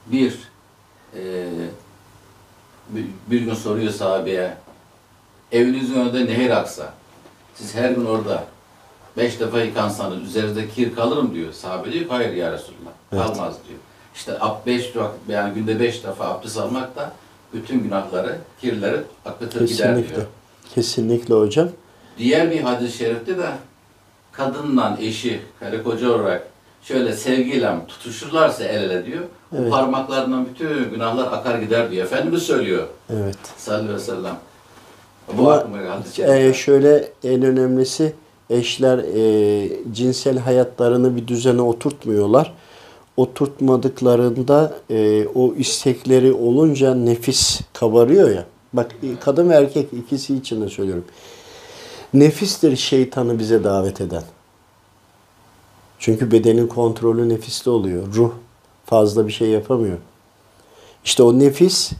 Bir, 0.06 0.38
bir, 2.88 3.06
bir 3.30 3.40
gün 3.40 3.54
soruyor 3.54 3.92
sahabeye, 3.92 4.56
evinizin 5.52 5.94
önünde 5.94 6.26
nehir 6.26 6.50
aksa, 6.50 6.92
siz 7.54 7.74
her 7.74 7.90
gün 7.90 8.04
orada 8.04 8.44
beş 9.16 9.40
defa 9.40 9.60
yıkansanız 9.60 10.22
üzerinizde 10.22 10.68
kir 10.68 10.94
kalır 10.94 11.22
mı 11.22 11.34
diyor. 11.34 11.52
Sahabe 11.52 11.92
diyor 11.92 12.04
hayır 12.08 12.32
ya 12.32 12.52
Resulullah, 12.52 12.92
Evet. 13.12 13.22
kalmaz 13.26 13.54
diyor. 13.68 13.78
İşte 14.14 14.32
beş 14.66 14.96
vakit, 14.96 15.20
yani 15.28 15.54
günde 15.54 15.80
beş 15.80 16.04
defa 16.04 16.24
abdest 16.24 16.58
almak 16.58 16.96
da 16.96 17.12
bütün 17.54 17.82
günahları, 17.82 18.38
kirleri 18.60 19.00
akıtır 19.24 19.68
gider 19.68 19.86
Kesinlikle. 19.86 20.14
diyor. 20.14 20.26
Kesinlikle 20.74 21.34
hocam. 21.34 21.68
Diğer 22.18 22.50
bir 22.50 22.60
hadis-i 22.60 22.98
şerifte 22.98 23.38
de 23.38 23.48
kadınla 24.32 24.96
eşi, 25.00 25.40
karı 25.60 25.84
koca 25.84 26.10
olarak 26.12 26.46
şöyle 26.82 27.12
sevgiyle 27.16 27.72
tutuşurlarsa 27.88 28.64
el 28.64 28.82
ele 28.90 29.06
diyor. 29.06 29.22
Evet. 29.58 29.70
Parmaklarından 29.70 30.46
bütün 30.46 30.90
günahlar 30.90 31.26
akar 31.32 31.58
gider 31.58 31.90
diyor. 31.90 32.04
Efendimiz 32.04 32.42
söylüyor 32.42 32.86
Evet. 33.10 33.36
sallallahu 33.56 33.84
aleyhi 33.84 34.00
ve 34.00 34.04
sellem. 34.04 34.36
Bu 35.32 35.50
Ama 35.52 36.36
e, 36.36 36.54
şöyle 36.54 37.08
en 37.24 37.42
önemlisi 37.42 38.14
eşler 38.52 38.98
e, 38.98 39.68
cinsel 39.92 40.38
hayatlarını 40.38 41.16
bir 41.16 41.28
düzene 41.28 41.62
oturtmuyorlar. 41.62 42.54
Oturtmadıklarında 43.16 44.74
e, 44.90 45.26
o 45.34 45.54
istekleri 45.54 46.32
olunca 46.32 46.94
nefis 46.94 47.60
kabarıyor 47.72 48.30
ya. 48.30 48.46
Bak 48.72 48.96
e, 49.02 49.06
kadın 49.20 49.50
ve 49.50 49.54
erkek 49.54 49.92
ikisi 49.92 50.36
için 50.36 50.62
de 50.62 50.68
söylüyorum. 50.68 51.04
Nefistir 52.14 52.76
şeytanı 52.76 53.38
bize 53.38 53.64
davet 53.64 54.00
eden. 54.00 54.22
Çünkü 55.98 56.32
bedenin 56.32 56.66
kontrolü 56.66 57.28
nefiste 57.28 57.70
oluyor. 57.70 58.02
Ruh 58.14 58.32
fazla 58.86 59.26
bir 59.26 59.32
şey 59.32 59.48
yapamıyor. 59.48 59.98
İşte 61.04 61.22
o 61.22 61.38
nefis 61.38 61.92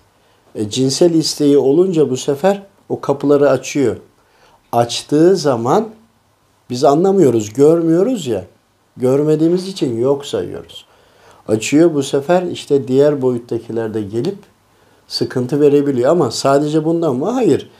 e, 0.54 0.70
cinsel 0.70 1.14
isteği 1.14 1.58
olunca 1.58 2.10
bu 2.10 2.16
sefer 2.16 2.62
o 2.88 3.00
kapıları 3.00 3.50
açıyor. 3.50 3.96
Açtığı 4.72 5.36
zaman 5.36 5.88
biz 6.72 6.84
anlamıyoruz, 6.84 7.52
görmüyoruz 7.52 8.26
ya. 8.26 8.44
Görmediğimiz 8.96 9.68
için 9.68 10.00
yok 10.00 10.26
sayıyoruz. 10.26 10.84
Açıyor 11.48 11.94
bu 11.94 12.02
sefer 12.02 12.42
işte 12.42 12.88
diğer 12.88 13.22
boyuttakiler 13.22 13.94
de 13.94 14.02
gelip 14.02 14.38
sıkıntı 15.08 15.60
verebiliyor. 15.60 16.10
Ama 16.10 16.30
sadece 16.30 16.84
bundan 16.84 17.16
mı? 17.16 17.30
Hayır. 17.30 17.70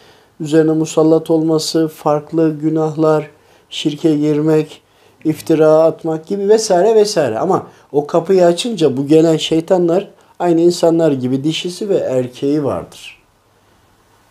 Üzerine 0.41 0.73
musallat 0.73 1.31
olması, 1.31 1.89
farklı 1.89 2.57
günahlar, 2.61 3.31
şirke 3.71 4.17
girmek, 4.17 4.83
iftira 5.25 5.83
atmak 5.83 6.27
gibi 6.27 6.49
vesaire 6.49 6.95
vesaire. 6.95 7.39
Ama 7.39 7.67
o 7.93 8.07
kapıyı 8.07 8.47
açınca 8.47 8.97
bu 8.97 9.07
gelen 9.07 9.37
şeytanlar 9.37 10.09
aynı 10.39 10.61
insanlar 10.61 11.13
gibi 11.13 11.45
dişisi 11.45 11.89
ve 11.89 11.97
erkeği 11.97 12.65
vardır. 12.65 13.23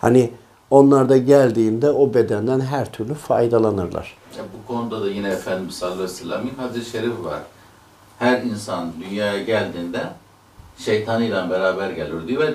Hani 0.02 0.30
onlar 0.72 1.10
da 1.10 1.18
geldiğinde 1.18 1.92
o 1.92 2.14
bedenden 2.14 2.60
her 2.60 2.92
türlü 2.92 3.14
faydalanırlar. 3.14 4.18
Ya 4.38 4.44
bu 4.44 4.74
konuda 4.74 5.02
da 5.02 5.10
yine 5.10 5.30
Efendimiz 5.30 5.76
sallallahu 5.76 6.02
aleyhi 6.02 6.14
ve 6.14 6.16
sellem'in 6.16 6.56
hadis-i 6.58 6.92
şerifi 6.92 7.26
var. 7.26 7.40
Her 8.20 8.42
insan 8.42 8.92
dünyaya 9.02 9.44
geldiğinde 9.44 10.02
şeytanıyla 10.78 11.50
beraber 11.50 11.90
gelir 11.90 12.28
diyor 12.28 12.42
ve 12.42 12.54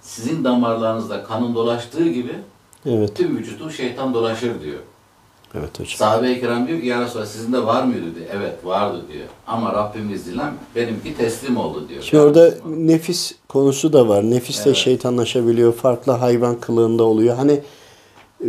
sizin 0.00 0.44
damarlarınızda 0.44 1.24
kanın 1.24 1.54
dolaştığı 1.54 2.08
gibi 2.08 2.34
Evet, 2.86 3.16
tüm 3.16 3.36
vücudu 3.36 3.70
şeytan 3.70 4.14
dolaşır 4.14 4.62
diyor. 4.62 4.78
Evet 5.54 5.74
hocam. 5.74 5.86
Sahabe-i 5.96 6.40
kiram 6.40 6.68
diyor 6.68 6.80
ki 6.80 6.86
ya 6.86 7.00
Resulallah 7.02 7.26
sizin 7.26 7.52
de 7.52 7.66
var 7.66 7.84
mıydı 7.84 8.14
diyor. 8.14 8.26
Evet 8.36 8.64
vardı 8.64 9.02
diyor. 9.12 9.24
Ama 9.46 9.72
Rabbim 9.72 10.14
izniyle 10.14 10.42
benimki 10.76 11.16
teslim 11.16 11.56
oldu 11.56 11.88
diyor. 11.88 12.02
Şimdi 12.02 12.22
orada 12.22 12.50
nefis 12.76 13.32
konusu 13.48 13.92
da 13.92 14.08
var. 14.08 14.30
Nefis 14.30 14.58
de 14.58 14.62
Evet. 14.70 14.76
şeytanlaşabiliyor. 14.76 15.72
Farklı 15.72 16.12
hayvan 16.12 16.60
kılığında 16.60 17.02
oluyor. 17.04 17.36
Hani 17.36 17.60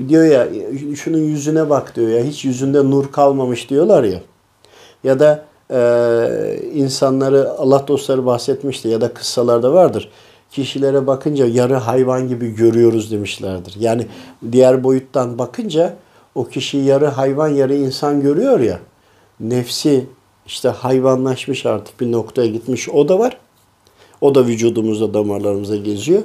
diyor 0.09 0.25
ya 0.25 0.47
şunun 0.95 1.17
yüzüne 1.17 1.69
bak 1.69 1.95
diyor 1.95 2.09
ya 2.09 2.23
hiç 2.23 2.45
yüzünde 2.45 2.89
nur 2.89 3.11
kalmamış 3.11 3.69
diyorlar 3.69 4.03
ya. 4.03 4.21
Ya 5.03 5.19
da 5.19 5.45
e, 5.71 5.79
insanları 6.73 7.49
Allah 7.49 7.87
dostları 7.87 8.25
bahsetmişti 8.25 8.87
ya 8.87 9.01
da 9.01 9.13
kıssalarda 9.13 9.73
vardır. 9.73 10.09
Kişilere 10.51 11.07
bakınca 11.07 11.45
yarı 11.45 11.75
hayvan 11.75 12.27
gibi 12.27 12.55
görüyoruz 12.55 13.11
demişlerdir. 13.11 13.75
Yani 13.79 14.07
diğer 14.51 14.83
boyuttan 14.83 15.37
bakınca 15.37 15.95
o 16.35 16.47
kişi 16.47 16.77
yarı 16.77 17.07
hayvan 17.07 17.47
yarı 17.47 17.75
insan 17.75 18.21
görüyor 18.21 18.59
ya. 18.59 18.79
Nefsi 19.39 20.05
işte 20.45 20.69
hayvanlaşmış 20.69 21.65
artık 21.65 21.99
bir 21.99 22.11
noktaya 22.11 22.47
gitmiş. 22.47 22.89
O 22.89 23.09
da 23.09 23.19
var. 23.19 23.37
O 24.21 24.35
da 24.35 24.45
vücudumuzda 24.45 25.13
damarlarımıza 25.13 25.75
geziyor. 25.75 26.21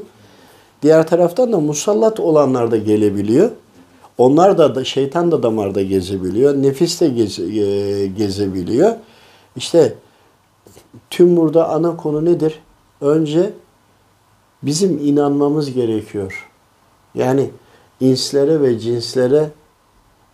Diğer 0.83 1.07
taraftan 1.07 1.53
da 1.53 1.61
musallat 1.61 2.21
olanlar 2.21 2.71
da 2.71 2.77
gelebiliyor. 2.77 3.51
Onlar 4.19 4.59
da, 4.59 4.85
şeytan 4.85 5.33
da 5.33 5.43
damarda 5.43 5.83
gezebiliyor. 5.83 6.55
Nefis 6.55 7.01
de 7.01 7.07
geze- 7.09 7.61
e, 7.61 8.07
gezebiliyor. 8.07 8.93
İşte 9.57 9.95
tüm 11.11 11.37
burada 11.37 11.69
ana 11.69 11.97
konu 11.97 12.25
nedir? 12.25 12.61
önce 13.01 13.53
bizim 14.63 14.99
inanmamız 15.07 15.73
gerekiyor. 15.73 16.51
Yani 17.15 17.51
inslere 18.01 18.61
ve 18.61 18.79
cinslere 18.79 19.51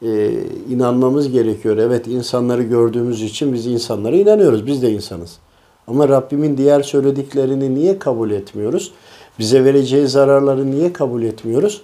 e, 0.02 0.32
inanmamız 0.70 1.30
gerekiyor. 1.30 1.76
Evet 1.76 2.06
insanları 2.06 2.62
gördüğümüz 2.62 3.22
için 3.22 3.52
biz 3.52 3.66
insanlara 3.66 4.16
inanıyoruz. 4.16 4.66
Biz 4.66 4.82
de 4.82 4.90
insanız. 4.92 5.38
Ama 5.86 6.08
Rabbimin 6.08 6.56
diğer 6.56 6.82
söylediklerini 6.82 7.74
niye 7.74 7.98
kabul 7.98 8.30
etmiyoruz? 8.30 8.92
Bize 9.38 9.64
vereceği 9.64 10.06
zararları 10.06 10.70
niye 10.70 10.92
kabul 10.92 11.22
etmiyoruz? 11.22 11.82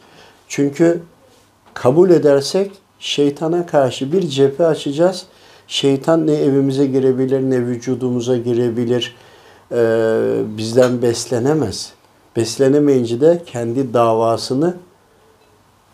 Çünkü 0.48 1.00
kabul 1.74 2.11
edersek 2.11 2.70
şeytana 2.98 3.66
karşı 3.66 4.12
bir 4.12 4.29
cephe 4.29 4.66
açacağız. 4.66 5.26
Şeytan 5.68 6.26
ne 6.26 6.33
evimize 6.33 6.87
girebilir 6.87 7.40
ne 7.40 7.66
vücudumuza 7.66 8.37
girebilir. 8.37 9.16
Ee, 9.72 9.76
bizden 10.59 11.02
beslenemez. 11.02 11.92
Beslenemeyince 12.37 13.20
de 13.20 13.42
kendi 13.46 13.94
davasını 13.94 14.74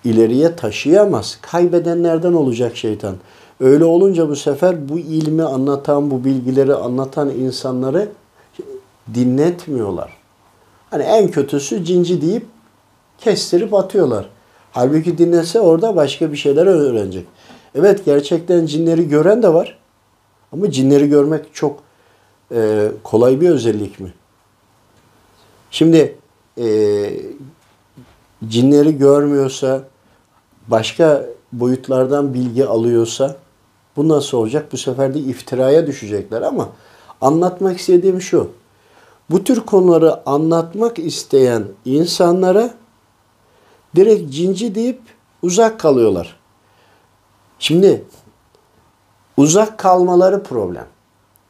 ileriye 0.05 0.57
taşıyamaz. 0.57 1.39
Kaybedenlerden 1.43 2.33
olacak 2.33 2.77
şeytan. 2.77 3.17
Öyle 3.61 3.85
olunca 3.85 4.29
bu 4.29 4.37
sefer 4.37 4.89
bu 4.89 4.99
ilmi 4.99 5.43
anlatan, 5.43 6.11
bu 6.11 6.25
bilgileri 6.25 6.75
anlatan 6.75 7.31
insanları 7.31 8.09
dinletmiyorlar. 9.15 10.17
Hani 10.91 11.03
en 11.03 11.31
kötüsü 11.31 11.85
cinci 11.85 12.23
deyip 12.23 12.47
kestirip 13.19 13.75
atıyorlar. 13.75 14.29
Halbuki 14.73 15.19
dinlese 15.19 15.61
orada 15.61 15.97
başka 15.97 16.33
bir 16.33 16.37
şeyler 16.37 16.67
öğrenecek. 16.67 17.27
Evet 17.75 18.05
gerçekten 18.05 18.67
cinleri 18.67 19.09
gören 19.09 19.43
de 19.43 19.55
var. 19.55 19.79
Ama 20.53 20.71
cinleri 20.71 21.09
görmek 21.09 21.55
çok 21.55 21.81
e, 22.55 22.89
kolay 23.05 23.41
bir 23.41 23.51
özellik 23.51 24.01
mi? 24.01 24.13
Şimdi 25.71 26.17
e, 26.59 26.67
cinleri 28.49 28.99
görmüyorsa, 28.99 29.85
başka 30.73 31.27
boyutlardan 31.53 32.35
bilgi 32.35 32.67
alıyorsa 32.67 33.37
bu 33.97 34.09
nasıl 34.09 34.39
olacak? 34.39 34.73
Bu 34.73 34.77
sefer 34.77 35.15
de 35.15 35.19
iftiraya 35.19 35.87
düşecekler 35.87 36.43
ama 36.43 36.69
anlatmak 37.21 37.79
istediğim 37.79 38.21
şu. 38.21 38.51
Bu 39.31 39.45
tür 39.45 39.61
konuları 39.61 40.29
anlatmak 40.29 40.99
isteyen 40.99 41.65
insanlara 41.85 42.71
direkt 43.97 44.33
cinci 44.35 44.75
deyip 44.75 45.01
uzak 45.43 45.81
kalıyorlar. 45.81 46.37
Şimdi 47.59 48.05
uzak 49.37 49.79
kalmaları 49.79 50.43
problem. 50.43 50.87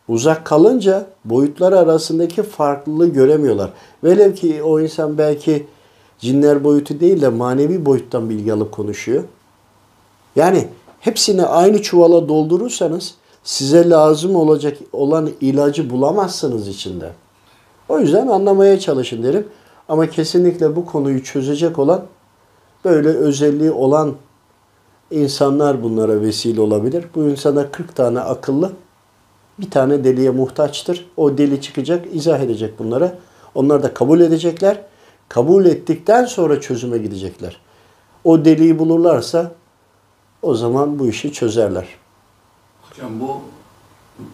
Uzak 0.08 0.44
kalınca 0.44 1.06
boyutlar 1.24 1.72
arasındaki 1.72 2.42
farklılığı 2.42 3.08
göremiyorlar. 3.08 3.70
Velev 4.04 4.34
ki 4.34 4.62
o 4.62 4.80
insan 4.80 5.18
belki 5.18 5.66
cinler 6.22 6.64
boyutu 6.64 7.00
değil 7.00 7.20
de 7.20 7.28
manevi 7.28 7.86
boyuttan 7.86 8.30
bilgi 8.30 8.52
alıp 8.52 8.72
konuşuyor. 8.72 9.24
Yani 10.36 10.68
hepsini 11.00 11.42
aynı 11.42 11.82
çuvala 11.82 12.28
doldurursanız 12.28 13.14
size 13.44 13.90
lazım 13.90 14.36
olacak 14.36 14.78
olan 14.92 15.30
ilacı 15.40 15.90
bulamazsınız 15.90 16.68
içinde. 16.68 17.10
O 17.88 17.98
yüzden 17.98 18.26
anlamaya 18.26 18.80
çalışın 18.80 19.22
derim. 19.22 19.48
Ama 19.88 20.10
kesinlikle 20.10 20.76
bu 20.76 20.86
konuyu 20.86 21.24
çözecek 21.24 21.78
olan 21.78 22.02
böyle 22.84 23.08
özelliği 23.08 23.70
olan 23.70 24.14
insanlar 25.10 25.82
bunlara 25.82 26.20
vesile 26.20 26.60
olabilir. 26.60 27.04
Bu 27.14 27.22
insana 27.22 27.70
40 27.70 27.96
tane 27.96 28.20
akıllı 28.20 28.72
bir 29.58 29.70
tane 29.70 30.04
deliye 30.04 30.30
muhtaçtır. 30.30 31.10
O 31.16 31.38
deli 31.38 31.60
çıkacak, 31.60 32.06
izah 32.12 32.40
edecek 32.40 32.78
bunlara. 32.78 33.18
Onlar 33.54 33.82
da 33.82 33.94
kabul 33.94 34.20
edecekler. 34.20 34.91
Kabul 35.32 35.64
ettikten 35.66 36.24
sonra 36.24 36.60
çözüme 36.60 36.98
gidecekler. 36.98 37.56
O 38.24 38.44
deliği 38.44 38.78
bulurlarsa 38.78 39.52
o 40.42 40.54
zaman 40.54 40.98
bu 40.98 41.08
işi 41.08 41.32
çözerler. 41.32 41.86
Hocam 42.82 43.20
bu 43.20 43.40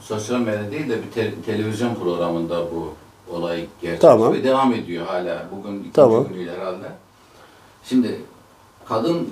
sosyal 0.01 0.41
medya 0.41 0.71
değil 0.71 0.89
de 0.89 1.03
bir 1.03 1.11
te- 1.11 1.35
televizyon 1.47 1.95
programında 1.95 2.61
bu 2.75 2.93
olay 3.35 3.67
gerçek 3.83 4.01
Tamam. 4.01 4.33
ve 4.33 4.45
devam 4.45 4.75
ediyor 4.75 5.07
hala. 5.07 5.47
Bugün 5.57 5.79
ikinci 5.79 5.93
Tamam. 5.93 6.29
günü 6.29 6.51
herhalde. 6.51 6.87
Şimdi 7.85 8.21
kadın 8.85 9.29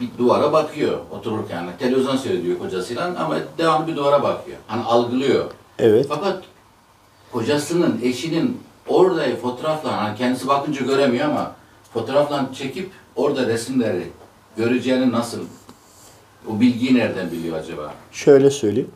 bir 0.00 0.08
duvara 0.18 0.52
bakıyor 0.52 0.98
otururken. 1.10 1.66
Televizyon 1.78 2.16
seyrediyor 2.16 2.58
kocasıyla 2.58 3.14
ama 3.18 3.36
devamlı 3.58 3.86
bir 3.86 3.96
duvara 3.96 4.22
bakıyor. 4.22 4.58
Hani 4.66 4.82
algılıyor. 4.84 5.44
Evet. 5.78 6.06
Fakat 6.08 6.42
kocasının, 7.32 8.00
eşinin 8.02 8.67
orada 8.88 9.36
fotoğrafla, 9.36 10.02
hani 10.02 10.18
kendisi 10.18 10.48
bakınca 10.48 10.86
göremiyor 10.86 11.24
ama 11.28 11.52
fotoğrafla 11.94 12.50
çekip 12.54 12.90
orada 13.16 13.46
resimleri 13.46 14.02
göreceğini 14.56 15.12
nasıl, 15.12 15.40
o 16.50 16.60
bilgiyi 16.60 16.94
nereden 16.94 17.32
biliyor 17.32 17.58
acaba? 17.58 17.94
Şöyle 18.12 18.50
söyleyeyim. 18.50 18.90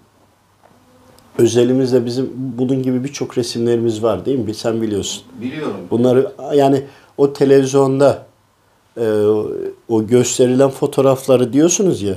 Özelimizde 1.38 2.06
bizim 2.06 2.30
bunun 2.36 2.82
gibi 2.82 3.04
birçok 3.04 3.38
resimlerimiz 3.38 4.02
var 4.02 4.24
değil 4.24 4.38
mi? 4.38 4.54
Sen 4.54 4.82
biliyorsun. 4.82 5.22
Biliyorum. 5.40 5.76
Bunları 5.90 6.32
yani 6.54 6.84
o 7.16 7.32
televizyonda 7.32 8.26
e, 8.96 9.06
o 9.88 10.06
gösterilen 10.06 10.70
fotoğrafları 10.70 11.52
diyorsunuz 11.52 12.02
ya. 12.02 12.14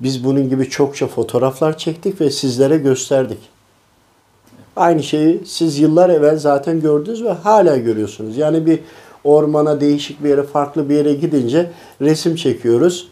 Biz 0.00 0.24
bunun 0.24 0.48
gibi 0.48 0.70
çokça 0.70 1.06
fotoğraflar 1.06 1.78
çektik 1.78 2.20
ve 2.20 2.30
sizlere 2.30 2.78
gösterdik. 2.78 3.38
Aynı 4.76 5.02
şeyi 5.02 5.40
siz 5.46 5.78
yıllar 5.78 6.10
evvel 6.10 6.38
zaten 6.38 6.80
gördünüz 6.80 7.24
ve 7.24 7.30
hala 7.30 7.76
görüyorsunuz. 7.76 8.36
Yani 8.36 8.66
bir 8.66 8.80
ormana 9.24 9.80
değişik 9.80 10.24
bir 10.24 10.28
yere, 10.28 10.42
farklı 10.42 10.88
bir 10.88 10.94
yere 10.94 11.14
gidince 11.14 11.70
resim 12.00 12.36
çekiyoruz. 12.36 13.08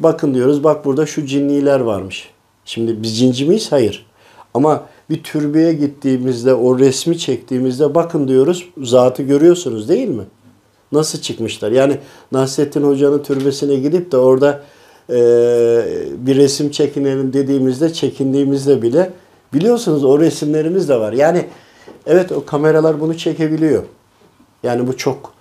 Bakın 0.00 0.34
diyoruz 0.34 0.64
bak 0.64 0.84
burada 0.84 1.06
şu 1.06 1.26
cinniler 1.26 1.80
varmış. 1.80 2.30
Şimdi 2.64 3.02
biz 3.02 3.18
cinci 3.18 3.44
miyiz? 3.44 3.72
Hayır. 3.72 4.06
Ama 4.54 4.86
bir 5.10 5.22
türbeye 5.22 5.72
gittiğimizde 5.72 6.54
o 6.54 6.78
resmi 6.78 7.18
çektiğimizde 7.18 7.94
bakın 7.94 8.28
diyoruz 8.28 8.68
zatı 8.82 9.22
görüyorsunuz 9.22 9.88
değil 9.88 10.08
mi? 10.08 10.22
Nasıl 10.92 11.20
çıkmışlar? 11.20 11.72
Yani 11.72 11.98
Nasrettin 12.32 12.82
Hoca'nın 12.82 13.22
türbesine 13.22 13.74
gidip 13.74 14.12
de 14.12 14.16
orada 14.16 14.62
e, 15.10 15.16
bir 16.18 16.36
resim 16.36 16.70
çekinelim 16.70 17.32
dediğimizde 17.32 17.92
çekindiğimizde 17.92 18.82
bile 18.82 19.12
biliyorsunuz 19.52 20.04
o 20.04 20.20
resimlerimiz 20.20 20.88
de 20.88 21.00
var. 21.00 21.12
Yani 21.12 21.46
evet 22.06 22.32
o 22.32 22.44
kameralar 22.44 23.00
bunu 23.00 23.18
çekebiliyor. 23.18 23.82
Yani 24.62 24.86
bu 24.86 24.96
çok 24.96 25.32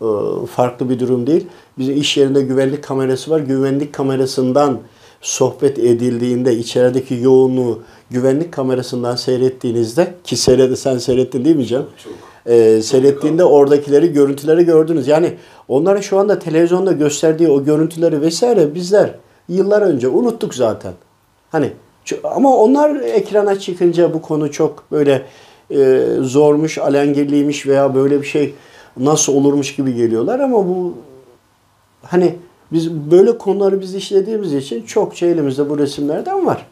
e, 0.00 0.06
farklı 0.46 0.90
bir 0.90 1.00
durum 1.00 1.26
değil. 1.26 1.46
Bizim 1.78 1.96
iş 1.96 2.16
yerinde 2.16 2.42
güvenlik 2.42 2.84
kamerası 2.84 3.30
var. 3.30 3.40
Güvenlik 3.40 3.92
kamerasından 3.92 4.78
sohbet 5.20 5.78
edildiğinde 5.78 6.56
içerideki 6.56 7.14
yoğunluğu 7.14 7.82
güvenlik 8.10 8.52
kamerasından 8.52 9.16
seyrettiğinizde 9.16 10.14
ki 10.24 10.36
seyrede 10.36 10.76
sen 10.76 10.98
seyrettin 10.98 11.44
değil 11.44 11.56
mi 11.56 11.66
Can? 11.66 11.84
Çok. 12.04 12.12
Ee, 12.46 12.82
seyrettiğinde 12.82 13.44
oradakileri, 13.44 14.12
görüntüleri 14.12 14.64
gördünüz. 14.64 15.08
Yani 15.08 15.36
onların 15.68 16.00
şu 16.00 16.18
anda 16.18 16.38
televizyonda 16.38 16.92
gösterdiği 16.92 17.48
o 17.48 17.64
görüntüleri 17.64 18.20
vesaire 18.20 18.74
bizler 18.74 19.14
yıllar 19.48 19.82
önce 19.82 20.08
unuttuk 20.08 20.54
zaten. 20.54 20.92
Hani 21.50 21.72
ama 22.24 22.56
onlar 22.56 23.00
ekrana 23.00 23.58
çıkınca 23.58 24.14
bu 24.14 24.22
konu 24.22 24.52
çok 24.52 24.84
böyle 24.92 25.22
e, 25.70 26.06
zormuş, 26.20 26.78
alengirliymiş 26.78 27.66
veya 27.66 27.94
böyle 27.94 28.22
bir 28.22 28.26
şey 28.26 28.54
nasıl 28.96 29.34
olurmuş 29.34 29.76
gibi 29.76 29.94
geliyorlar 29.94 30.40
ama 30.40 30.68
bu 30.68 30.94
hani 32.02 32.36
biz 32.72 32.92
böyle 32.92 33.38
konuları 33.38 33.80
biz 33.80 33.94
işlediğimiz 33.94 34.54
için 34.54 34.82
çokça 34.82 35.26
elimizde 35.26 35.70
bu 35.70 35.78
resimlerden 35.78 36.46
var. 36.46 36.66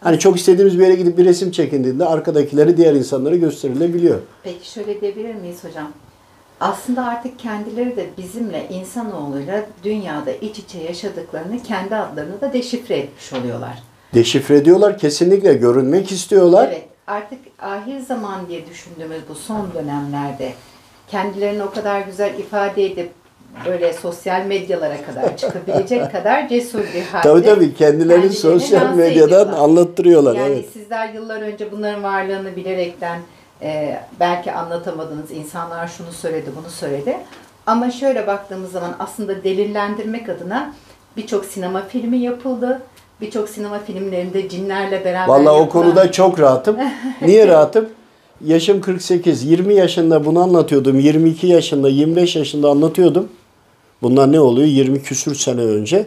Hani 0.00 0.18
çok 0.18 0.36
istediğimiz 0.36 0.78
bir 0.78 0.84
yere 0.84 0.94
gidip 0.94 1.18
bir 1.18 1.24
resim 1.24 1.50
çekindiğinde 1.50 2.04
arkadakileri 2.04 2.76
diğer 2.76 2.94
insanlara 2.94 3.36
gösterilebiliyor. 3.36 4.18
Peki 4.42 4.70
şöyle 4.70 5.00
diyebilir 5.00 5.34
miyiz 5.34 5.64
hocam? 5.64 5.88
Aslında 6.60 7.04
artık 7.04 7.38
kendileri 7.38 7.96
de 7.96 8.06
bizimle 8.18 8.68
insanoğluyla 8.70 9.66
dünyada 9.84 10.30
iç 10.30 10.58
içe 10.58 10.78
yaşadıklarını 10.78 11.62
kendi 11.62 11.96
adlarını 11.96 12.40
da 12.40 12.52
deşifre 12.52 12.96
etmiş 12.96 13.32
oluyorlar. 13.32 13.82
Deşifre 14.14 14.56
ediyorlar 14.56 14.98
kesinlikle 14.98 15.54
görünmek 15.54 16.12
istiyorlar. 16.12 16.68
Evet, 16.68 16.84
artık 17.06 17.38
ahir 17.58 18.00
zaman 18.00 18.48
diye 18.48 18.66
düşündüğümüz 18.66 19.20
bu 19.28 19.34
son 19.34 19.74
dönemlerde 19.74 20.52
kendilerini 21.10 21.62
o 21.62 21.70
kadar 21.70 22.00
güzel 22.00 22.38
ifade 22.38 22.86
edip 22.86 23.10
böyle 23.66 23.92
sosyal 23.92 24.46
medyalara 24.46 25.02
kadar 25.02 25.36
çıkabilecek 25.36 26.12
kadar 26.12 26.48
cesur 26.48 26.78
bir 26.94 27.02
halde. 27.02 27.22
Tabii 27.22 27.42
tabii 27.42 27.74
kendilerini 27.74 28.30
sosyal 28.30 28.94
medyadan 28.94 29.26
ediyorlar. 29.26 29.58
anlattırıyorlar. 29.58 30.34
Yani 30.34 30.54
evet. 30.54 30.68
sizler 30.72 31.08
yıllar 31.08 31.40
önce 31.42 31.72
bunların 31.72 32.02
varlığını 32.02 32.56
bilerekten 32.56 33.20
e, 33.62 34.00
belki 34.20 34.52
anlatamadınız. 34.52 35.30
insanlar 35.30 35.88
şunu 35.88 36.12
söyledi, 36.12 36.50
bunu 36.56 36.70
söyledi. 36.70 37.16
Ama 37.66 37.90
şöyle 37.90 38.26
baktığımız 38.26 38.72
zaman 38.72 38.96
aslında 38.98 39.44
delillendirmek 39.44 40.28
adına 40.28 40.74
birçok 41.16 41.44
sinema 41.44 41.82
filmi 41.82 42.18
yapıldı. 42.18 42.82
Birçok 43.20 43.48
sinema 43.48 43.78
filmlerinde 43.78 44.48
cinlerle 44.48 45.04
beraber 45.04 45.28
Vallahi 45.28 45.48
o 45.56 45.60
yapılan- 45.60 45.68
konuda 45.68 46.12
çok 46.12 46.40
rahatım. 46.40 46.76
Niye 47.22 47.48
rahatım? 47.48 47.88
yaşım 48.44 48.80
48. 48.80 49.44
20 49.44 49.74
yaşında 49.74 50.24
bunu 50.24 50.40
anlatıyordum. 50.40 50.98
22 51.00 51.46
yaşında, 51.46 51.88
25 51.88 52.36
yaşında 52.36 52.70
anlatıyordum. 52.70 53.28
Bunlar 54.02 54.32
ne 54.32 54.40
oluyor? 54.40 54.68
20 54.68 55.02
küsür 55.02 55.34
sene 55.34 55.60
önce. 55.60 56.06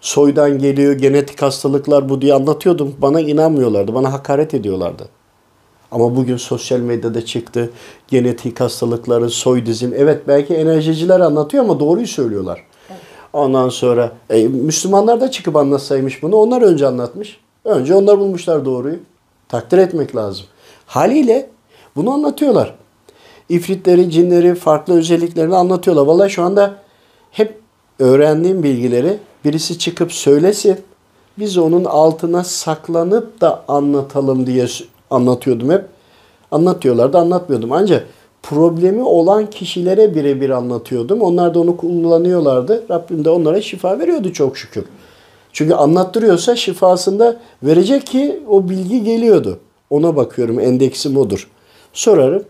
Soydan 0.00 0.58
geliyor, 0.58 0.92
genetik 0.92 1.42
hastalıklar 1.42 2.08
bu 2.08 2.20
diye 2.20 2.34
anlatıyordum. 2.34 2.94
Bana 2.98 3.20
inanmıyorlardı, 3.20 3.94
bana 3.94 4.12
hakaret 4.12 4.54
ediyorlardı. 4.54 5.08
Ama 5.90 6.16
bugün 6.16 6.36
sosyal 6.36 6.78
medyada 6.80 7.24
çıktı. 7.26 7.70
Genetik 8.08 8.60
hastalıkları, 8.60 9.30
soy 9.30 9.66
dizim. 9.66 9.94
Evet 9.96 10.22
belki 10.28 10.54
enerjiciler 10.54 11.20
anlatıyor 11.20 11.64
ama 11.64 11.80
doğruyu 11.80 12.06
söylüyorlar. 12.06 12.64
Ondan 13.38 13.68
sonra 13.68 14.12
e, 14.30 14.48
Müslümanlar 14.48 15.20
da 15.20 15.30
çıkıp 15.30 15.56
anlatsaymış 15.56 16.22
bunu. 16.22 16.36
Onlar 16.36 16.62
önce 16.62 16.86
anlatmış. 16.86 17.40
Önce 17.64 17.94
onlar 17.94 18.18
bulmuşlar 18.18 18.64
doğruyu. 18.64 18.96
Takdir 19.48 19.78
etmek 19.78 20.16
lazım. 20.16 20.46
Haliyle 20.86 21.50
bunu 21.96 22.10
anlatıyorlar. 22.10 22.74
İfritleri, 23.48 24.10
cinleri, 24.10 24.54
farklı 24.54 24.98
özelliklerini 24.98 25.56
anlatıyorlar. 25.56 26.06
Vallahi 26.06 26.30
şu 26.30 26.42
anda 26.42 26.74
hep 27.30 27.60
öğrendiğim 27.98 28.62
bilgileri 28.62 29.18
birisi 29.44 29.78
çıkıp 29.78 30.12
söylesin. 30.12 30.78
Biz 31.38 31.58
onun 31.58 31.84
altına 31.84 32.44
saklanıp 32.44 33.40
da 33.40 33.64
anlatalım 33.68 34.46
diye 34.46 34.66
anlatıyordum 35.10 35.70
hep. 35.70 35.84
Anlatıyorlar 36.50 37.12
da 37.12 37.18
anlatmıyordum. 37.18 37.72
Ancak 37.72 38.06
problemi 38.42 39.02
olan 39.02 39.50
kişilere 39.50 40.14
birebir 40.14 40.50
anlatıyordum. 40.50 41.20
Onlar 41.22 41.54
da 41.54 41.60
onu 41.60 41.76
kullanıyorlardı. 41.76 42.84
Rabbim 42.90 43.24
de 43.24 43.30
onlara 43.30 43.62
şifa 43.62 43.98
veriyordu 43.98 44.32
çok 44.32 44.58
şükür. 44.58 44.84
Çünkü 45.52 45.74
anlattırıyorsa 45.74 46.56
şifasında 46.56 47.36
verecek 47.62 48.06
ki 48.06 48.40
o 48.48 48.68
bilgi 48.68 49.04
geliyordu. 49.04 49.58
Ona 49.90 50.16
bakıyorum 50.16 50.60
endeksim 50.60 51.16
odur. 51.16 51.50
Sorarım. 51.92 52.44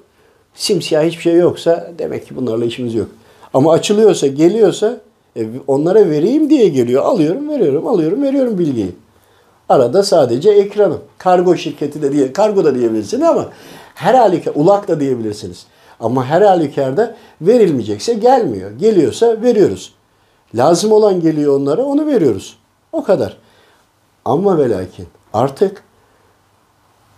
Simsiyah 0.55 1.05
hiçbir 1.05 1.23
şey 1.23 1.35
yoksa 1.37 1.93
demek 1.99 2.27
ki 2.27 2.37
bunlarla 2.37 2.65
işimiz 2.65 2.95
yok. 2.95 3.09
Ama 3.55 3.73
açılıyorsa, 3.73 4.27
geliyorsa 4.27 5.01
e, 5.37 5.47
onlara 5.67 6.11
vereyim 6.11 6.51
diye 6.51 6.69
geliyor. 6.69 7.03
Alıyorum, 7.05 7.49
veriyorum, 7.49 7.87
alıyorum, 7.87 8.23
veriyorum 8.23 8.59
bilgiyi. 8.59 8.91
Arada 9.69 10.03
sadece 10.03 10.51
ekranım. 10.51 11.01
Kargo 11.19 11.57
şirketi 11.57 12.03
de 12.03 12.13
diye, 12.13 12.33
kargo 12.33 12.65
da 12.65 12.75
diyebilirsiniz 12.75 13.23
ama 13.23 13.49
her 13.95 14.15
halükarda, 14.15 14.61
ulak 14.61 14.89
da 14.89 15.01
diyebilirsiniz. 15.01 15.67
Ama 16.01 16.27
her 16.27 16.43
halükarda 16.43 17.17
verilmeyecekse 17.41 18.15
gelmiyor. 18.15 18.71
Geliyorsa 18.71 19.43
veriyoruz. 19.43 19.95
Lazım 20.55 20.93
olan 20.93 21.21
geliyor 21.21 21.61
onlara, 21.61 21.83
onu 21.83 22.07
veriyoruz. 22.07 22.59
O 22.93 23.05
kadar. 23.05 23.37
Ama 24.25 24.59
ve 24.59 24.71
lakin 24.71 25.07
artık 25.33 25.83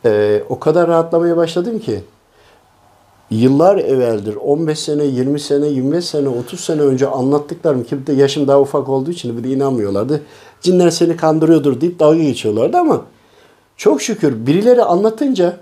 e, 0.04 0.42
o 0.48 0.58
kadar 0.58 0.88
rahatlamaya 0.88 1.36
başladım 1.36 1.78
ki 1.78 2.00
yıllar 3.30 3.76
evveldir 3.76 4.36
15 4.36 4.78
sene, 4.78 5.04
20 5.04 5.40
sene, 5.40 5.66
25 5.66 6.04
sene, 6.04 6.28
30 6.28 6.60
sene 6.60 6.80
önce 6.80 7.06
anlattıklarım 7.06 7.84
ki 7.84 8.00
bir 8.00 8.06
de 8.06 8.12
yaşım 8.12 8.48
daha 8.48 8.60
ufak 8.60 8.88
olduğu 8.88 9.10
için 9.10 9.38
bir 9.38 9.44
de 9.44 9.48
inanmıyorlardı. 9.48 10.22
Cinler 10.60 10.90
seni 10.90 11.16
kandırıyordur 11.16 11.80
deyip 11.80 12.00
dalga 12.00 12.22
geçiyorlardı 12.22 12.76
ama 12.76 13.02
çok 13.76 14.02
şükür 14.02 14.46
birileri 14.46 14.82
anlatınca 14.82 15.56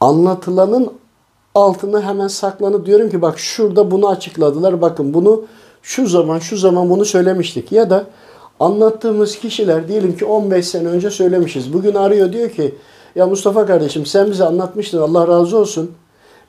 anlatılanın 0.00 0.92
altına 1.58 2.02
hemen 2.02 2.28
saklanıp 2.28 2.86
diyorum 2.86 3.10
ki 3.10 3.22
bak 3.22 3.38
şurada 3.38 3.90
bunu 3.90 4.08
açıkladılar. 4.08 4.80
Bakın 4.80 5.14
bunu 5.14 5.44
şu 5.82 6.06
zaman 6.06 6.38
şu 6.38 6.56
zaman 6.56 6.90
bunu 6.90 7.04
söylemiştik. 7.04 7.72
Ya 7.72 7.90
da 7.90 8.06
anlattığımız 8.60 9.38
kişiler 9.38 9.88
diyelim 9.88 10.16
ki 10.16 10.24
15 10.24 10.66
sene 10.66 10.88
önce 10.88 11.10
söylemişiz. 11.10 11.72
Bugün 11.72 11.94
arıyor 11.94 12.32
diyor 12.32 12.50
ki 12.50 12.74
ya 13.14 13.26
Mustafa 13.26 13.66
kardeşim 13.66 14.06
sen 14.06 14.30
bize 14.30 14.44
anlatmıştın 14.44 14.98
Allah 14.98 15.28
razı 15.28 15.58
olsun. 15.58 15.90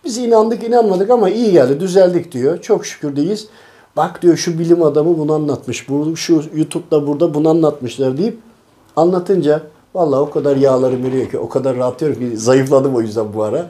Biz 0.06 0.18
inandık 0.18 0.64
inanmadık 0.64 1.10
ama 1.10 1.30
iyi 1.30 1.52
geldi 1.52 1.80
düzeldik 1.80 2.32
diyor. 2.32 2.62
Çok 2.62 2.86
şükür 2.86 3.16
deyiz. 3.16 3.48
Bak 3.98 4.22
diyor 4.22 4.38
şu 4.38 4.60
bilim 4.60 4.84
adamı 4.84 5.18
bunu 5.18 5.34
anlatmış. 5.34 5.90
Bu, 5.90 6.18
şu 6.18 6.44
YouTube'da 6.56 7.08
burada 7.08 7.34
bunu 7.34 7.50
anlatmışlar 7.50 8.18
deyip 8.18 8.38
anlatınca 8.96 9.62
vallahi 9.96 10.20
o 10.20 10.30
kadar 10.30 10.56
yağlarım 10.56 11.06
eriyor 11.06 11.30
ki 11.30 11.40
o 11.40 11.50
kadar 11.50 11.78
rahatlıyorum 11.78 12.20
ki 12.20 12.38
zayıfladım 12.38 12.96
o 12.96 13.02
yüzden 13.02 13.34
bu 13.34 13.44
ara. 13.44 13.70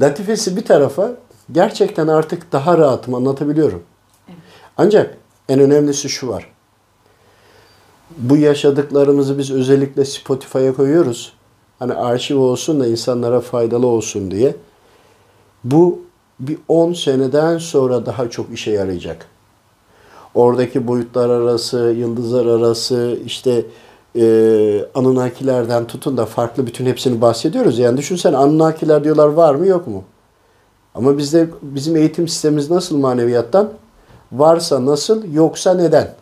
Latifesi 0.00 0.56
bir 0.56 0.64
tarafa 0.64 1.12
gerçekten 1.52 2.08
artık 2.08 2.52
daha 2.52 2.78
rahatım 2.78 3.14
anlatabiliyorum. 3.14 3.82
Ancak 4.76 5.16
en 5.48 5.60
önemlisi 5.60 6.08
şu 6.08 6.28
var. 6.28 6.52
Bu 8.18 8.36
yaşadıklarımızı 8.36 9.38
biz 9.38 9.50
özellikle 9.50 10.04
Spotify'a 10.04 10.74
koyuyoruz. 10.74 11.32
Hani 11.78 11.94
arşiv 11.94 12.38
olsun 12.38 12.80
da 12.80 12.86
insanlara 12.86 13.40
faydalı 13.40 13.86
olsun 13.86 14.30
diye. 14.30 14.56
Bu 15.64 16.02
bir 16.40 16.58
10 16.68 16.92
seneden 16.92 17.58
sonra 17.58 18.06
daha 18.06 18.30
çok 18.30 18.52
işe 18.52 18.70
yarayacak. 18.70 19.26
Oradaki 20.34 20.86
boyutlar 20.86 21.30
arası, 21.30 21.94
yıldızlar 21.98 22.46
arası, 22.46 23.18
işte 23.26 23.64
e, 24.16 24.84
Anunnakilerden 24.94 25.86
tutun 25.86 26.16
da 26.16 26.26
farklı 26.26 26.66
bütün 26.66 26.86
hepsini 26.86 27.20
bahsediyoruz. 27.20 27.78
Yani 27.78 27.96
düşünsen 27.96 28.32
Anunnakiler 28.32 29.04
diyorlar 29.04 29.28
var 29.28 29.54
mı 29.54 29.66
yok 29.66 29.86
mu? 29.86 30.04
Ama 30.94 31.18
bizde 31.18 31.48
bizim 31.62 31.96
eğitim 31.96 32.28
sistemimiz 32.28 32.70
nasıl 32.70 32.96
maneviyattan? 32.98 33.70
Varsa 34.32 34.86
nasıl, 34.86 35.32
yoksa 35.32 35.74
neden? 35.74 36.14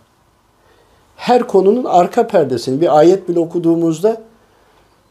Her 1.17 1.47
konunun 1.47 1.85
arka 1.85 2.27
perdesini 2.27 2.81
bir 2.81 2.99
ayet 2.99 3.29
bile 3.29 3.39
okuduğumuzda 3.39 4.23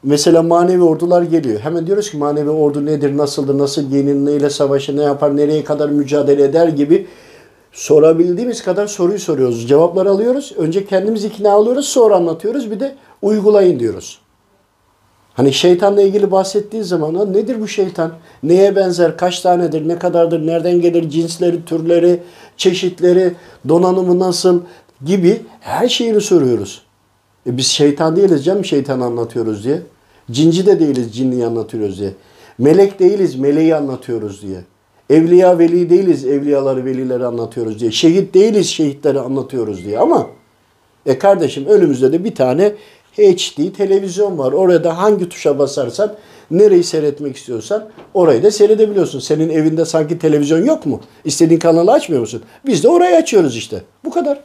mesela 0.04 0.44
manevi 0.44 0.84
ordular 0.84 1.22
geliyor. 1.22 1.60
Hemen 1.60 1.88
diyoruz 1.88 2.12
ki 2.12 2.18
manevi 2.18 2.50
ordu 2.50 2.86
nedir, 2.86 3.18
nasıldır, 3.18 3.58
nasıl 3.58 3.82
giyinir, 3.82 4.16
neyle 4.16 4.50
savaşır, 4.50 4.98
ne 4.98 5.04
yapar, 5.04 5.38
nereye 5.38 5.64
kadar 5.64 5.90
mücadele 5.90 6.44
eder 6.44 6.68
gibi 6.68 7.08
sorabildiğimiz 7.72 8.64
kadar 8.64 8.88
soruyu 8.88 9.20
soruyoruz. 9.20 9.68
Cevapları 9.68 10.10
alıyoruz. 10.10 10.54
Önce 10.58 10.86
kendimiz 10.86 11.26
ikna 11.26 11.52
alıyoruz, 11.52 11.86
sonra 11.88 12.16
anlatıyoruz. 12.16 12.72
Bir 12.72 12.80
de 12.80 12.96
uygulayın 13.22 13.80
diyoruz. 13.80 14.20
Hani 15.34 15.54
şeytanla 15.54 16.02
ilgili 16.02 16.32
bahsettiği 16.32 16.84
zaman 16.84 17.16
"Ha, 17.16 17.26
nedir 17.26 17.62
bu 17.62 17.68
şeytan? 17.68 18.12
Neye 18.44 18.76
benzer? 18.76 19.18
Kaç 19.18 19.40
tanedir? 19.42 19.88
Ne 19.88 20.00
kadardır? 20.00 20.48
Nereden 20.48 20.82
gelir? 20.82 21.10
Cinsleri, 21.10 21.66
türleri, 21.66 22.20
çeşitleri, 22.58 23.34
donanımı 23.70 24.20
nasıl 24.20 24.62
gibi 25.06 25.42
her 25.60 25.88
şeyini 25.90 26.22
soruyoruz. 26.22 26.82
E 27.48 27.58
biz 27.58 27.68
şeytan 27.68 28.16
değiliz 28.16 28.46
canım 28.46 28.66
şeytan 28.66 29.00
anlatıyoruz 29.00 29.64
diye. 29.64 29.82
Cinci 30.32 30.66
de 30.66 30.80
değiliz 30.80 31.16
cinliyi 31.16 31.46
anlatıyoruz 31.46 32.00
diye. 32.00 32.12
Melek 32.58 33.00
değiliz 33.00 33.36
meleği 33.36 33.76
anlatıyoruz 33.76 34.42
diye. 34.42 34.62
Evliya 35.10 35.60
veli 35.60 35.90
değiliz 35.90 36.26
evliyaları 36.26 36.86
velileri 36.86 37.26
anlatıyoruz 37.26 37.80
diye. 37.80 37.92
Şehit 37.92 38.34
değiliz 38.34 38.70
şehitleri 38.70 39.20
anlatıyoruz 39.20 39.86
diye 39.86 40.00
ama 40.00 40.28
e 41.06 41.20
kardeşim 41.20 41.66
önümüzde 41.66 42.12
de 42.12 42.24
bir 42.24 42.36
tane 42.36 42.74
HD 43.18 43.74
televizyon 43.78 44.38
var. 44.38 44.52
Orada 44.52 44.98
hangi 44.98 45.30
tuşa 45.30 45.60
basarsan 45.60 46.16
nereyi 46.52 46.84
seyretmek 46.84 47.36
istiyorsan 47.36 47.90
orayı 48.14 48.44
da 48.44 48.52
seyredebiliyorsun. 48.52 49.20
Senin 49.20 49.50
evinde 49.50 49.86
sanki 49.86 50.20
televizyon 50.20 50.66
yok 50.66 50.86
mu? 50.86 51.02
İstediğin 51.26 51.60
kanalı 51.60 51.92
açmıyor 51.92 52.22
musun? 52.22 52.44
Biz 52.66 52.84
de 52.84 52.90
orayı 52.90 53.16
açıyoruz 53.16 53.58
işte. 53.58 53.82
Bu 54.06 54.12
kadar. 54.12 54.42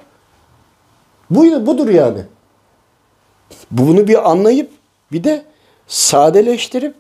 Bu, 1.31 1.67
budur 1.67 1.89
yani. 1.89 2.21
Bunu 3.71 4.09
bir 4.09 4.31
anlayıp 4.31 4.71
bir 5.13 5.25
de 5.25 5.43
sadeleştirip 5.87 6.95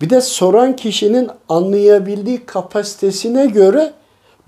bir 0.00 0.10
de 0.10 0.20
soran 0.20 0.76
kişinin 0.76 1.30
anlayabildiği 1.48 2.46
kapasitesine 2.46 3.46
göre 3.46 3.92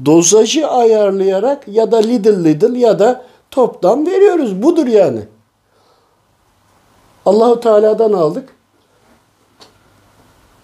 dozajı 0.05 0.69
ayarlayarak 0.69 1.69
ya 1.69 1.93
da 1.93 1.97
little 1.97 2.45
little 2.45 2.79
ya 2.79 2.99
da 2.99 3.25
toptan 3.51 4.07
veriyoruz. 4.07 4.63
Budur 4.63 4.87
yani. 4.87 5.21
Allahu 7.27 7.61
Teala'dan 7.61 8.13
aldık. 8.13 8.49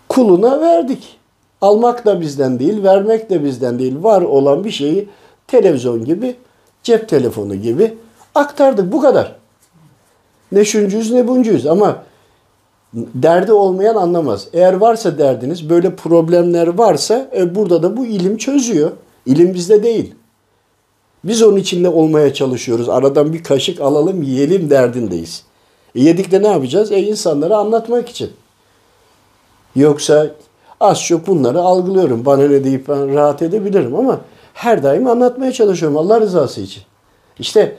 Kuluna 0.09 0.61
verdik. 0.61 1.19
Almak 1.61 2.05
da 2.05 2.21
bizden 2.21 2.59
değil, 2.59 2.83
vermek 2.83 3.31
de 3.31 3.45
bizden 3.45 3.79
değil. 3.79 4.03
Var 4.03 4.23
olan 4.23 4.65
bir 4.65 4.71
şeyi 4.71 5.09
televizyon 5.47 6.05
gibi, 6.05 6.37
cep 6.83 7.09
telefonu 7.09 7.55
gibi 7.55 7.99
aktardık. 8.35 8.93
Bu 8.93 9.01
kadar. 9.01 9.37
Ne 10.53 10.65
şuncuyuz 10.65 11.11
ne 11.11 11.29
buncuyuz 11.29 11.67
ama 11.67 12.03
derdi 12.97 13.53
olmayan 13.53 13.95
anlamaz. 13.95 14.49
Eğer 14.53 14.73
varsa 14.73 15.19
derdiniz, 15.19 15.71
böyle 15.71 15.97
problemler 15.97 16.67
varsa 16.67 17.31
e, 17.37 17.55
burada 17.55 17.83
da 17.83 17.97
bu 17.97 18.07
ilim 18.07 18.37
çözüyor. 18.37 18.91
İlim 19.27 19.55
bizde 19.55 19.83
değil. 19.83 20.15
Biz 21.25 21.43
onun 21.43 21.57
içinde 21.57 21.89
olmaya 21.89 22.35
çalışıyoruz. 22.35 22.89
Aradan 22.89 23.33
bir 23.33 23.45
kaşık 23.45 23.81
alalım 23.81 24.23
yiyelim 24.23 24.71
derdindeyiz. 24.71 25.43
E, 25.95 26.03
yedik 26.03 26.31
de 26.31 26.43
ne 26.43 26.49
yapacağız? 26.49 26.93
E, 26.93 26.99
insanlara 26.99 27.57
anlatmak 27.57 28.09
için. 28.09 28.31
Yoksa 29.77 30.27
az 30.81 31.03
çok 31.03 31.27
bunları 31.27 31.61
algılıyorum. 31.61 32.25
Bana 32.25 32.49
ne 32.49 32.65
deyip 32.65 32.89
ben 32.89 33.15
rahat 33.15 33.43
edebilirim 33.43 33.95
ama 33.95 34.21
her 34.55 34.83
daim 34.83 35.07
anlatmaya 35.07 35.53
çalışıyorum 35.53 35.99
Allah 35.99 36.21
rızası 36.21 36.61
için. 36.61 36.83
İşte 37.39 37.77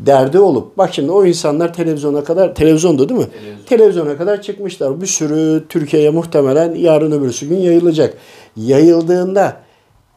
derdi 0.00 0.38
olup 0.38 0.78
bak 0.78 0.94
şimdi 0.94 1.12
o 1.12 1.24
insanlar 1.24 1.74
televizyona 1.74 2.24
kadar 2.24 2.54
televizyonda 2.54 3.08
değil 3.08 3.20
mi? 3.20 3.26
Televizyon. 3.30 3.64
Televizyona 3.66 4.16
kadar 4.16 4.42
çıkmışlar. 4.42 5.00
Bir 5.00 5.06
sürü 5.06 5.64
Türkiye'ye 5.68 6.10
muhtemelen 6.10 6.74
yarın 6.74 7.12
öbürsü 7.12 7.48
gün 7.48 7.56
yayılacak. 7.56 8.14
Yayıldığında 8.56 9.56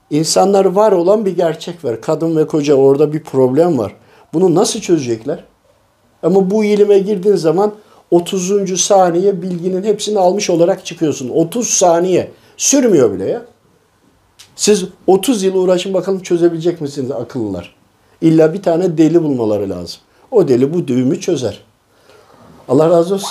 insanlar 0.09 0.65
var 0.65 0.91
olan 0.91 1.25
bir 1.25 1.35
gerçek 1.35 1.85
var. 1.85 2.01
Kadın 2.01 2.37
ve 2.37 2.47
koca 2.47 2.75
orada 2.75 3.13
bir 3.13 3.23
problem 3.23 3.77
var. 3.77 3.95
Bunu 4.33 4.55
nasıl 4.55 4.79
çözecekler? 4.79 5.43
Ama 6.23 6.51
bu 6.51 6.63
ilime 6.63 6.99
girdiğin 6.99 7.35
zaman 7.35 7.73
30. 8.11 8.81
saniye 8.81 9.41
bilginin 9.41 9.83
hepsini 9.83 10.19
almış 10.19 10.49
olarak 10.49 10.85
çıkıyorsun. 10.85 11.29
30 11.29 11.67
saniye. 11.67 12.31
Sürmüyor 12.57 13.13
bile 13.13 13.25
ya. 13.25 13.41
Siz 14.55 14.85
30 15.07 15.43
yıl 15.43 15.55
uğraşın 15.55 15.93
bakalım 15.93 16.19
çözebilecek 16.19 16.81
misiniz 16.81 17.11
akıllılar? 17.11 17.80
İlla 18.21 18.53
bir 18.53 18.61
tane 18.61 18.97
deli 18.97 19.23
bulmaları 19.23 19.69
lazım. 19.69 19.99
O 20.31 20.47
deli 20.47 20.73
bu 20.73 20.87
düğümü 20.87 21.19
çözer. 21.19 21.59
Allah 22.69 22.89
razı 22.89 23.13
olsun. 23.13 23.29